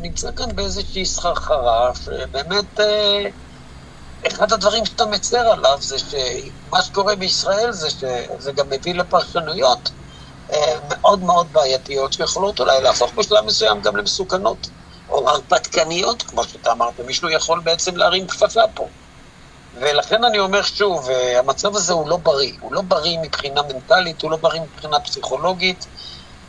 נמצא 0.00 0.28
כאן 0.36 0.56
באיזושהי 0.56 1.06
סחרחרה, 1.06 1.90
שבאמת 1.94 2.80
אה, 2.80 3.24
אחד 4.26 4.52
הדברים 4.52 4.86
שאתה 4.86 5.06
מצר 5.06 5.38
עליו 5.52 5.78
זה 5.80 5.98
שמה 5.98 6.82
שקורה 6.82 7.16
בישראל 7.16 7.72
זה 7.72 7.90
שזה 7.90 8.52
גם 8.52 8.68
מביא 8.70 8.94
לפרשנויות 8.94 9.90
מאוד 10.88 11.22
מאוד 11.22 11.52
בעייתיות, 11.52 12.12
שיכולות 12.12 12.60
אולי 12.60 12.80
להפוך 12.82 13.14
בשלב 13.14 13.44
מסוים 13.44 13.80
גם 13.80 13.96
למסוכנות, 13.96 14.70
או 15.08 15.28
הרפתקניות, 15.28 16.22
כמו 16.22 16.44
שאתה 16.44 16.72
אמרת, 16.72 17.00
מישהו 17.00 17.30
יכול 17.30 17.60
בעצם 17.60 17.96
להרים 17.96 18.26
כפפה 18.26 18.60
פה. 18.74 18.92
ולכן 19.74 20.24
אני 20.24 20.38
אומר 20.38 20.62
שוב, 20.62 21.10
אה, 21.10 21.38
המצב 21.38 21.76
הזה 21.76 21.92
הוא 21.92 22.08
לא 22.08 22.16
בריא. 22.16 22.52
הוא 22.60 22.74
לא 22.74 22.82
בריא 22.82 23.18
מבחינה 23.22 23.62
מנטלית, 23.62 24.22
הוא 24.22 24.30
לא 24.30 24.36
בריא 24.36 24.60
מבחינה 24.60 25.00
פסיכולוגית, 25.00 25.86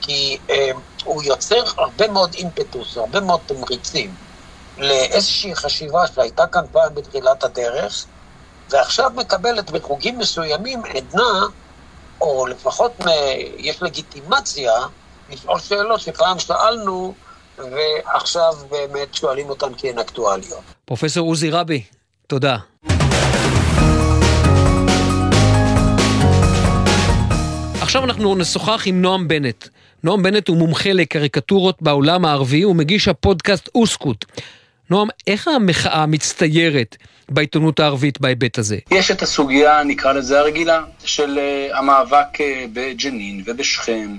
כי 0.01 0.37
אה, 0.49 0.71
הוא 1.03 1.23
יוצר 1.23 1.63
הרבה 1.77 2.07
מאוד 2.07 2.33
אימפטוס, 2.33 2.97
הרבה 2.97 3.21
מאוד 3.21 3.41
תמריצים 3.45 4.15
לאיזושהי 4.77 5.55
חשיבה 5.55 6.07
שהייתה 6.07 6.47
כאן 6.47 6.63
פעם 6.71 6.93
בתחילת 6.95 7.43
הדרך, 7.43 8.07
ועכשיו 8.69 9.11
מקבלת 9.15 9.71
בחוגים 9.71 10.17
מסוימים 10.17 10.81
עדנה, 10.85 11.47
או 12.23 12.47
לפחות 12.47 12.91
יש 13.57 13.81
לגיטימציה 13.81 14.71
לשאול 15.31 15.59
שאלות 15.59 15.99
שפעם 15.99 16.39
שאלנו, 16.39 17.13
ועכשיו 17.57 18.53
באמת 18.69 19.13
שואלים 19.13 19.49
אותן 19.49 19.73
כי 19.73 19.89
הן 19.89 19.99
אקטואליות. 19.99 20.59
פרופסור 20.85 21.27
עוזי 21.27 21.49
רבי, 21.49 21.83
תודה. 22.27 22.57
עכשיו 27.81 28.03
אנחנו 28.03 28.35
נשוחח 28.35 28.83
עם 28.85 29.01
נועם 29.01 29.27
בנט. 29.27 29.67
נועם 30.03 30.23
בנט 30.23 30.47
הוא 30.47 30.57
מומחה 30.57 30.93
לקריקטורות 30.93 31.81
בעולם 31.81 32.25
הערבי 32.25 32.65
ומגיש 32.65 33.07
הפודקאסט 33.07 33.69
אוסקוט. 33.75 34.25
נועם, 34.93 35.07
איך 35.27 35.47
המחאה 35.47 36.05
מצטיירת 36.05 36.97
בעיתונות 37.29 37.79
הערבית 37.79 38.21
בהיבט 38.21 38.57
הזה? 38.57 38.77
יש 38.91 39.11
את 39.11 39.21
הסוגיה, 39.21 39.83
נקרא 39.83 40.13
לזה 40.13 40.39
הרגילה, 40.39 40.81
של 41.05 41.39
uh, 41.39 41.77
המאבק 41.77 42.27
uh, 42.35 42.39
בג'נין 42.73 43.43
ובשכם 43.45 44.17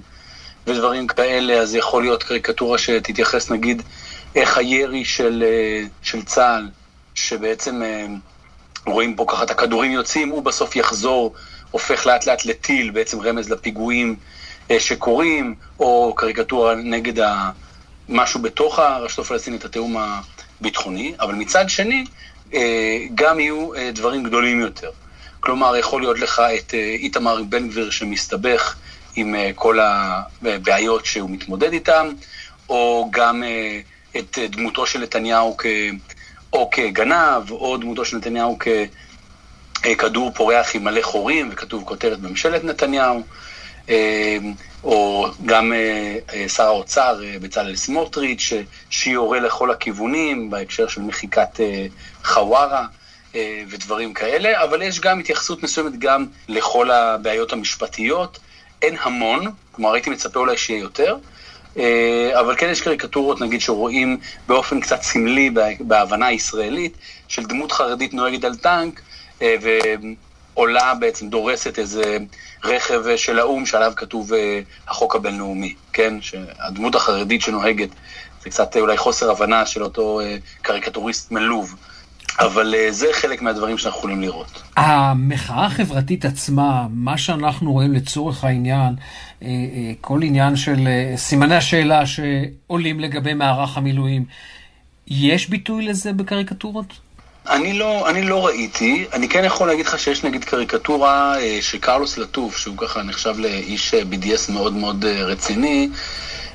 ודברים 0.67 1.07
כאלה, 1.07 1.55
אז 1.55 1.75
יכול 1.75 2.03
להיות 2.03 2.23
קריקטורה 2.23 2.79
שתתייחס 2.79 3.51
נגיד 3.51 3.83
איך 4.35 4.59
הירי 4.59 5.05
של, 5.05 5.45
uh, 5.45 5.89
של 6.03 6.23
צה"ל, 6.23 6.69
שבעצם 7.15 7.83
רואים 8.87 9.17
פה 9.17 9.25
ככה 9.29 9.45
את 9.45 9.51
הכדורים 9.51 9.93
יוצאים, 9.93 10.29
הוא 10.29 10.43
בסוף 10.43 10.77
יחזור 10.77 11.35
הופך 11.71 12.07
לאט 12.07 12.27
לאט 12.27 12.45
לטיל, 12.45 12.91
בעצם 12.91 13.21
רמז 13.21 13.51
לפיגועים 13.51 14.17
אה, 14.71 14.81
שקורים, 14.81 15.55
או 15.81 16.15
קריקטורה 16.17 16.75
נגד 16.75 17.19
ה... 17.19 17.51
משהו 18.09 18.43
בתוך 18.43 18.79
הרשות 18.79 19.25
הפלסטינית, 19.25 19.65
התיאום 19.65 19.97
הביטחוני, 20.61 21.15
אבל 21.21 21.35
מצד 21.35 21.69
שני, 21.69 22.05
אה, 22.55 22.99
גם 23.15 23.41
יהיו 23.41 23.75
אה, 23.75 23.91
דברים 23.95 24.23
גדולים 24.23 24.61
יותר. 24.61 24.91
כלומר, 25.41 25.77
יכול 25.77 26.03
להיות 26.03 26.19
לך 26.19 26.43
את 26.59 26.75
איתמר 26.75 27.43
בן 27.43 27.69
גביר 27.69 27.91
שמסתבך 27.91 28.77
עם 29.17 29.35
כל 29.55 29.79
הבעיות 29.81 31.07
שהוא 31.07 31.31
מתמודד 31.31 31.73
איתן, 31.73 32.09
או 32.69 33.09
גם 33.13 33.43
את 34.17 34.39
דמותו 34.51 34.87
של 34.87 34.99
נתניהו 34.99 35.57
כ... 35.59 35.67
או 36.53 36.71
כגנב, 36.71 37.51
או 37.51 37.77
דמותו 37.77 38.05
של 38.05 38.17
נתניהו 38.17 38.57
כ... 38.61 38.69
אה, 39.87 39.95
כדור 39.95 40.31
פורח 40.35 40.75
עם 40.75 40.85
מלא 40.85 41.03
חורים 41.03 41.49
וכתוב 41.53 41.85
כותרת 41.85 42.19
ממשלת 42.19 42.65
נתניהו, 42.65 43.23
אה, 43.89 44.39
או 44.85 45.27
גם 45.47 45.73
אה, 45.73 46.49
שר 46.49 46.63
האוצר 46.63 47.21
בצלאל 47.41 47.77
סמוטריץ', 47.77 48.53
שיורה 48.91 49.41
לכל 49.41 49.71
הכיוונים 49.71 50.51
בהקשר 50.51 50.89
של 50.89 51.01
מחיקת 51.01 51.61
חווארה. 52.25 52.87
ודברים 53.69 54.15
כאלה, 54.15 54.65
אבל 54.65 54.83
יש 54.83 55.01
גם 55.01 55.21
התייחסות 55.21 55.63
מסוימת 55.63 55.99
גם 55.99 56.27
לכל 56.49 56.91
הבעיות 56.91 57.53
המשפטיות. 57.53 58.39
אין 58.83 58.97
המון, 59.03 59.45
כלומר 59.73 59.93
הייתי 59.95 60.11
מצפה 60.11 60.41
אולי 60.41 60.57
שיהיה 60.57 60.81
יותר, 60.81 61.17
אבל 62.41 62.57
כן 62.57 62.69
יש 62.71 62.81
קריקטורות, 62.81 63.41
נגיד, 63.41 63.61
שרואים 63.61 64.17
באופן 64.47 64.81
קצת 64.81 65.03
סמלי 65.03 65.51
בהבנה 65.81 66.27
הישראלית, 66.27 66.97
של 67.29 67.45
דמות 67.45 67.73
חרדית 67.73 68.15
נוהגת 68.15 68.45
על 68.45 68.57
טנק, 68.57 69.01
אה, 69.43 69.57
עולה 70.55 70.95
בעצם, 70.95 71.29
דורסת 71.29 71.79
איזה 71.79 72.19
רכב 72.65 73.03
של 73.17 73.39
האו"ם 73.39 73.67
שעליו 73.67 73.93
כתוב 73.97 74.33
החוק 74.89 75.17
הבינלאומי, 75.17 75.75
כן? 75.93 76.15
שהדמות 76.21 76.95
החרדית 76.95 77.41
שנוהגת, 77.43 77.89
זה 78.43 78.51
קצת 78.51 78.77
אולי 78.77 78.97
חוסר 78.97 79.31
הבנה 79.31 79.67
של 79.67 79.83
אותו 79.83 80.21
קריקטוריסט 80.63 81.33
מלוב. 81.33 81.75
אבל 82.41 82.75
זה 82.91 83.07
חלק 83.13 83.43
מהדברים 83.43 83.79
שאנחנו 83.79 83.99
יכולים 83.99 84.21
לראות. 84.21 84.63
המחאה 84.77 85.67
החברתית 85.67 86.25
עצמה, 86.25 86.87
מה 86.91 87.19
שאנחנו 87.19 87.73
רואים 87.73 87.93
לצורך 87.93 88.45
העניין, 88.45 88.95
כל 90.01 90.23
עניין 90.23 90.57
של 90.57 90.89
סימני 91.17 91.57
השאלה 91.57 92.03
שעולים 92.07 93.01
לגבי 93.01 93.35
מערך 93.35 93.77
המילואים, 93.77 94.25
יש 95.07 95.49
ביטוי 95.49 95.85
לזה 95.85 96.13
בקריקטורות? 96.13 97.04
אני 97.49 97.73
לא, 97.73 98.11
אני 98.11 98.23
לא 98.23 98.47
ראיתי, 98.47 99.07
אני 99.13 99.29
כן 99.29 99.45
יכול 99.45 99.69
להגיד 99.69 99.87
לך 99.87 99.99
שיש 99.99 100.25
נגיד 100.25 100.45
קריקטורה 100.45 101.39
אה, 101.41 101.59
של 101.61 101.79
קרלוס 101.79 102.19
לטוף, 102.19 102.57
שהוא 102.57 102.77
ככה 102.79 103.03
נחשב 103.03 103.35
לאיש 103.39 103.95
BDS 103.95 104.53
מאוד 104.53 104.73
מאוד 104.73 105.05
אה, 105.05 105.25
רציני, 105.25 105.89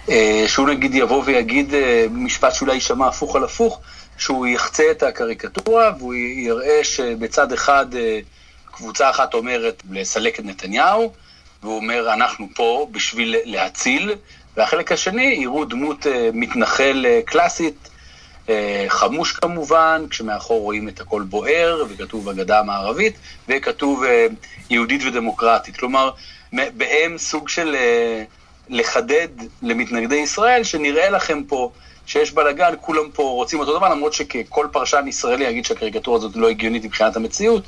אה, 0.10 0.44
שהוא 0.48 0.68
נגיד 0.70 0.96
יבוא 0.96 1.24
ויגיד 1.26 1.74
אה, 1.74 2.06
משפט 2.12 2.54
שאולי 2.54 2.74
יישמע 2.74 3.08
הפוך 3.08 3.36
על 3.36 3.44
הפוך, 3.44 3.80
שהוא 4.18 4.48
יחצה 4.48 4.84
את 4.92 5.04
הקריקטורה 5.04 5.92
והוא 6.00 6.14
יראה 6.14 6.84
שבצד 6.84 7.52
אחד 7.52 7.96
אה, 7.96 8.20
קבוצה 8.66 9.10
אחת 9.10 9.34
אומרת 9.34 9.84
לסלק 9.92 10.40
את 10.40 10.46
נתניהו, 10.46 11.14
והוא 11.64 11.76
אומר 11.76 12.14
אנחנו 12.14 12.48
פה 12.56 12.88
בשביל 12.92 13.36
להציל, 13.44 14.16
והחלק 14.58 14.92
השני 14.92 15.38
יראו 15.42 15.66
דמות 15.66 16.08
אה, 16.08 16.30
מתנחל 16.34 17.06
אה, 17.10 17.20
קלאסית, 17.26 17.90
חמוש 18.88 19.32
כמובן, 19.32 20.06
כשמאחור 20.10 20.62
רואים 20.62 20.90
את 20.90 21.02
הכל 21.02 21.22
בוער, 21.22 21.84
וכתוב 21.90 22.30
הגדה 22.30 22.60
המערבית, 22.60 23.14
וכתוב 23.48 24.04
יהודית 24.70 25.02
ודמוקרטית. 25.06 25.78
כלומר, 25.78 26.12
בהם 26.54 27.18
סוג 27.18 27.50
של 27.50 27.76
לחדד 28.70 29.28
למתנגדי 29.62 30.16
ישראל, 30.16 30.64
שנראה 30.64 31.10
לכם 31.10 31.44
פה 31.44 31.72
שיש 32.06 32.32
בלאגן, 32.32 32.74
כולם 32.82 33.12
פה 33.14 33.24
רוצים 33.24 33.60
אותו 33.60 33.78
דבר, 33.78 33.90
למרות 33.90 34.14
שכל 34.14 34.68
פרשן 34.72 35.08
ישראלי 35.08 35.46
יגיד 35.46 35.66
שהקריקטורה 35.66 36.18
הזאת 36.18 36.36
לא 36.36 36.50
הגיונית 36.50 36.86
מבחינת 36.86 37.16
המציאות, 37.16 37.64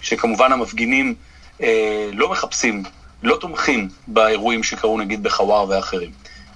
שכמובן 0.00 0.52
המפגינים 0.52 1.14
אה, 1.62 2.10
לא 2.12 2.28
מחפשים, 2.28 2.82
לא 3.22 3.36
תומכים 3.40 3.88
באירועים 4.06 4.62
שקרו 4.62 4.98
נגיד 4.98 5.22
בחוואר 5.22 5.68
ואחרים. 5.68 6.10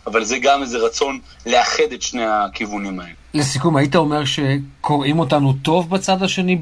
אבל 0.07 0.25
זה 0.25 0.39
גם 0.39 0.63
איזה 0.63 0.79
רצון 0.79 1.19
לאחד 1.47 1.93
את 1.95 2.03
שני 2.03 2.25
הכיוונים 2.27 3.01
האלה. 3.01 3.13
לסיכום, 3.35 3.77
היית 3.77 3.97
אומר 3.97 4.23
שקוראים 4.25 5.19
אותנו 5.19 5.53
טוב 5.63 5.91
בצד 5.91 6.23
השני? 6.23 6.59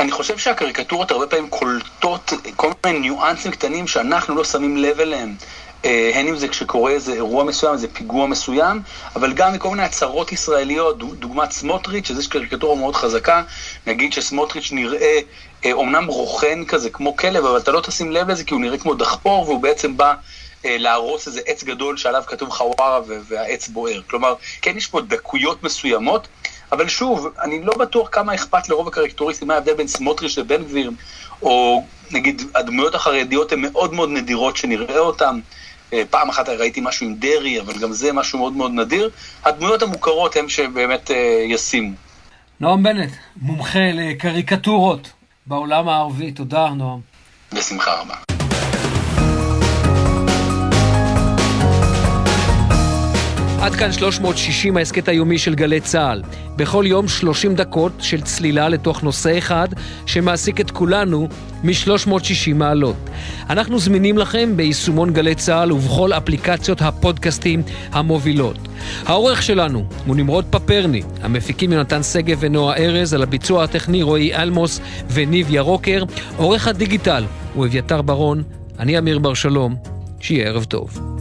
אני 0.00 0.12
חושב 0.12 0.38
שהקריקטורות 0.38 1.10
הרבה 1.10 1.26
פעמים 1.26 1.48
קולטות 1.50 2.32
כל 2.56 2.70
מיני 2.86 2.98
ניואנסים 2.98 3.50
קטנים 3.50 3.86
שאנחנו 3.86 4.34
לא 4.34 4.44
שמים 4.44 4.76
לב 4.76 5.00
אליהם. 5.00 5.34
הן 6.14 6.28
אם 6.28 6.36
זה 6.36 6.48
כשקורה 6.48 6.90
איזה 6.90 7.12
אירוע 7.12 7.44
מסוים, 7.44 7.72
איזה 7.72 7.88
פיגוע 7.88 8.26
מסוים, 8.26 8.82
אבל 9.16 9.32
גם 9.32 9.52
מכל 9.52 9.70
מיני 9.70 9.82
הצהרות 9.82 10.32
ישראליות, 10.32 10.98
דוגמת 10.98 11.52
סמוטריץ', 11.52 12.08
שזו 12.08 12.30
קריקטורה 12.30 12.76
מאוד 12.76 12.96
חזקה, 12.96 13.42
נגיד 13.86 14.12
שסמוטריץ' 14.12 14.72
נראה 14.72 15.18
אומנם 15.72 16.04
רוכן 16.06 16.64
כזה 16.64 16.90
כמו 16.90 17.16
כלב, 17.16 17.44
אבל 17.44 17.58
אתה 17.58 17.72
לא 17.72 17.80
תשים 17.80 18.12
לב 18.12 18.30
לזה 18.30 18.44
כי 18.44 18.54
הוא 18.54 18.60
נראה 18.60 18.78
כמו 18.78 18.94
דחפור, 18.94 19.42
והוא 19.42 19.62
בעצם 19.62 19.96
בא 19.96 20.14
להרוס 20.64 21.26
איזה 21.26 21.40
עץ 21.46 21.64
גדול 21.64 21.96
שעליו 21.96 22.22
כתוב 22.26 22.50
חווארה 22.50 23.00
והעץ 23.28 23.68
בוער. 23.68 24.00
כלומר, 24.10 24.34
כן 24.62 24.76
יש 24.76 24.86
פה 24.86 25.00
דקויות 25.00 25.62
מסוימות, 25.62 26.28
אבל 26.72 26.88
שוב, 26.88 27.28
אני 27.42 27.64
לא 27.64 27.76
בטוח 27.78 28.08
כמה 28.12 28.34
אכפת 28.34 28.68
לרוב 28.68 28.88
הקריקטוריסטים 28.88 29.48
מה 29.48 29.54
ההבדל 29.54 29.74
בין 29.74 29.88
סמוטריץ' 29.88 30.38
לבן 30.38 30.64
גביר, 30.64 30.90
או 31.42 31.84
נגיד 32.10 32.42
הדמויות 32.54 32.94
החרדיות 32.94 33.52
הן 33.52 33.60
מאוד 33.60 33.94
מאוד 33.94 34.08
נדירות 34.08 34.56
שנראה 34.56 34.98
אותן. 34.98 35.40
פעם 36.10 36.28
אחת 36.28 36.48
ראיתי 36.48 36.80
משהו 36.80 37.06
עם 37.06 37.14
דרעי, 37.14 37.60
אבל 37.60 37.78
גם 37.78 37.92
זה 37.92 38.12
משהו 38.12 38.38
מאוד 38.38 38.52
מאוד 38.52 38.70
נדיר. 38.70 39.10
הדמויות 39.44 39.82
המוכרות 39.82 40.36
הן 40.36 40.48
שבאמת 40.48 41.10
ישימו. 41.48 41.92
נועם 42.60 42.82
בנט, 42.82 43.12
מומחה 43.36 43.90
לקריקטורות 43.94 45.12
בעולם 45.46 45.88
הערבי. 45.88 46.32
תודה, 46.32 46.68
נועם. 46.68 47.00
בשמחה 47.52 48.00
רבה. 48.00 48.33
עד 53.64 53.74
כאן 53.74 53.92
360 53.92 54.76
ההסכת 54.76 55.08
היומי 55.08 55.38
של 55.38 55.54
גלי 55.54 55.80
צה"ל. 55.80 56.22
בכל 56.56 56.84
יום 56.86 57.08
30 57.08 57.54
דקות 57.54 57.92
של 57.98 58.20
צלילה 58.20 58.68
לתוך 58.68 59.02
נושא 59.02 59.38
אחד 59.38 59.68
שמעסיק 60.06 60.60
את 60.60 60.70
כולנו 60.70 61.28
מ-360 61.62 62.54
מעלות. 62.54 62.96
אנחנו 63.50 63.78
זמינים 63.78 64.18
לכם 64.18 64.56
ביישומון 64.56 65.12
גלי 65.12 65.34
צה"ל 65.34 65.72
ובכל 65.72 66.12
אפליקציות 66.12 66.82
הפודקאסטים 66.82 67.62
המובילות. 67.92 68.56
העורך 69.06 69.42
שלנו 69.42 69.84
הוא 70.06 70.16
נמרוד 70.16 70.44
פפרני, 70.50 71.02
המפיקים 71.22 71.72
יונתן 71.72 72.02
שגב 72.02 72.38
ונועה 72.40 72.76
ארז, 72.76 73.14
על 73.14 73.22
הביצוע 73.22 73.64
הטכני 73.64 74.02
רועי 74.02 74.34
אלמוס 74.34 74.80
וניב 75.10 75.46
ירוקר, 75.50 76.04
עורך 76.36 76.68
הדיגיטל 76.68 77.24
הוא 77.54 77.66
אביתר 77.66 78.02
ברון, 78.02 78.42
אני 78.78 78.98
אמיר 78.98 79.18
בר 79.18 79.34
שלום, 79.34 79.76
שיהיה 80.20 80.48
ערב 80.48 80.64
טוב. 80.64 81.13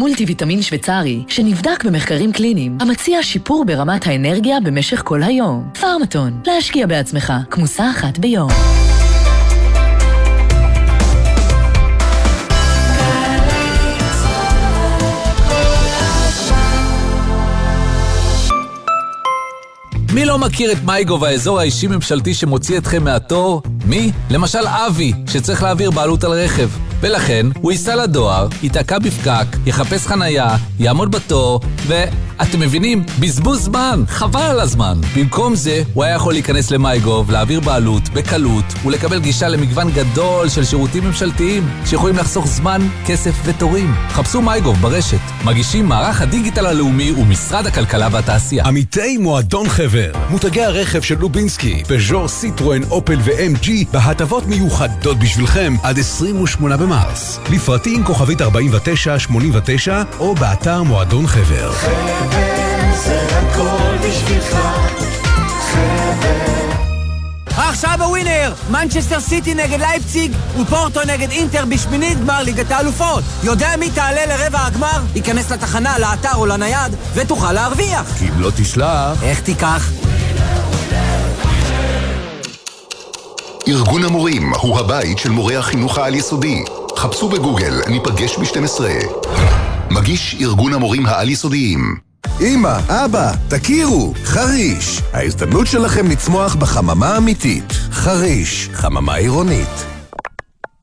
מולטי 0.00 0.24
ויטמין 0.24 0.62
שוויצרי, 0.62 1.22
שנבדק 1.28 1.84
במחקרים 1.84 2.32
קליניים, 2.32 2.78
המציע 2.80 3.22
שיפור 3.22 3.64
ברמת 3.64 4.06
האנרגיה 4.06 4.60
במשך 4.60 5.02
כל 5.04 5.22
היום. 5.22 5.68
פארמטון, 5.80 6.40
להשקיע 6.46 6.86
בעצמך, 6.86 7.32
כמוסה 7.50 7.90
אחת 7.90 8.18
ביום. 8.18 8.50
מי 20.14 20.24
לא 20.24 20.38
מכיר 20.38 20.72
את 20.72 20.78
מייגו 20.84 21.20
והאזור 21.20 21.60
האישי-ממשלתי 21.60 22.34
שמוציא 22.34 22.78
אתכם 22.78 23.04
מהתור? 23.04 23.62
מי? 23.90 24.12
למשל 24.30 24.66
אבי, 24.66 25.12
שצריך 25.26 25.62
להעביר 25.62 25.90
בעלות 25.90 26.24
על 26.24 26.32
רכב. 26.32 26.68
ולכן 27.00 27.46
הוא 27.60 27.72
ייסע 27.72 27.96
לדואר, 27.96 28.48
ייתקע 28.62 28.98
בפקק, 28.98 29.46
יחפש 29.66 30.06
חנייה, 30.06 30.56
יעמוד 30.78 31.10
בתור, 31.10 31.60
ו... 31.86 31.94
אתם 32.42 32.60
מבינים? 32.60 33.04
בזבוז 33.20 33.64
זמן, 33.64 34.02
חבל 34.08 34.40
על 34.40 34.60
הזמן. 34.60 35.00
במקום 35.16 35.54
זה, 35.54 35.82
הוא 35.94 36.04
היה 36.04 36.14
יכול 36.14 36.32
להיכנס 36.32 36.70
ל 36.70 36.79
MyGov, 36.79 37.30
להעביר 37.30 37.60
בעלות, 37.60 38.08
בקלות, 38.08 38.64
ולקבל 38.84 39.20
גישה 39.20 39.48
למגוון 39.48 39.90
גדול 39.90 40.48
של 40.48 40.64
שירותים 40.64 41.04
ממשלתיים, 41.04 41.68
שיכולים 41.86 42.16
לחסוך 42.16 42.46
זמן, 42.46 42.88
כסף 43.06 43.34
ותורים. 43.44 43.94
חפשו 44.08 44.42
MyGov 44.42 44.76
ברשת. 44.76 45.20
מגישים 45.44 45.86
מערך 45.86 46.22
הדיגיטל 46.22 46.66
הלאומי 46.66 47.12
ומשרד 47.12 47.66
הכלכלה 47.66 48.08
והתעשייה. 48.12 48.64
עמיתי 48.64 49.16
מועדון 49.16 49.68
חבר, 49.68 50.12
מותגי 50.30 50.62
הרכב 50.62 51.00
של 51.00 51.18
לובינסקי, 51.18 51.82
פז'ור, 51.84 52.28
סיטרואן, 52.28 52.82
אופל 52.90 53.18
ו-MG, 53.24 53.79
בהטבות 53.88 54.46
מיוחדות 54.46 55.18
בשבילכם 55.18 55.76
עד 55.82 55.98
28 55.98 56.76
במרס. 56.76 57.38
לפרטים 57.50 58.04
כוכבית 58.04 58.42
4989 58.42 60.02
או 60.18 60.34
באתר 60.34 60.82
מועדון 60.82 61.26
חבר. 61.26 61.72
זה 63.04 63.28
הכל 63.38 64.08
בשבילך, 64.08 64.56
חבר. 65.72 66.40
ועכשיו 67.56 67.94
בווינר, 67.98 68.52
מנצ'סטר 68.70 69.20
סיטי 69.20 69.54
נגד 69.54 69.80
לייפציג 69.80 70.32
ופורטו 70.60 71.00
נגד 71.06 71.30
אינטר 71.30 71.64
בשמינית 71.64 72.20
גמר 72.20 72.42
ליגת 72.42 72.70
האלופות. 72.70 73.24
יודע 73.42 73.68
מי 73.78 73.90
תעלה 73.90 74.26
לרבע 74.26 74.66
הגמר? 74.66 75.00
היכנס 75.14 75.52
לתחנה, 75.52 75.98
לאתר 75.98 76.34
או 76.34 76.46
לנייד, 76.46 76.94
ותוכל 77.14 77.52
להרוויח. 77.52 78.18
כי 78.18 78.28
אם 78.28 78.40
לא 78.40 78.50
תשלח... 78.56 79.22
איך 79.22 79.40
תיקח? 79.40 79.90
ארגון 83.70 84.04
המורים 84.04 84.52
הוא 84.60 84.78
הבית 84.78 85.18
של 85.18 85.30
מורי 85.30 85.56
החינוך 85.56 85.98
העל-יסודי. 85.98 86.64
חפשו 86.96 87.28
בגוגל, 87.28 87.80
ניפגש 87.88 88.36
ב-12. 88.38 88.80
מגיש 89.90 90.36
ארגון 90.40 90.74
המורים 90.74 91.06
העל-יסודיים. 91.06 91.96
אמא, 92.40 92.78
אבא, 92.88 93.32
תכירו, 93.48 94.14
חריש. 94.24 95.02
ההזדמנות 95.12 95.66
שלכם 95.66 96.06
לצמוח 96.06 96.54
בחממה 96.54 97.16
אמיתית. 97.16 97.72
חריש, 97.92 98.70
חממה 98.72 99.14
עירונית. 99.14 99.89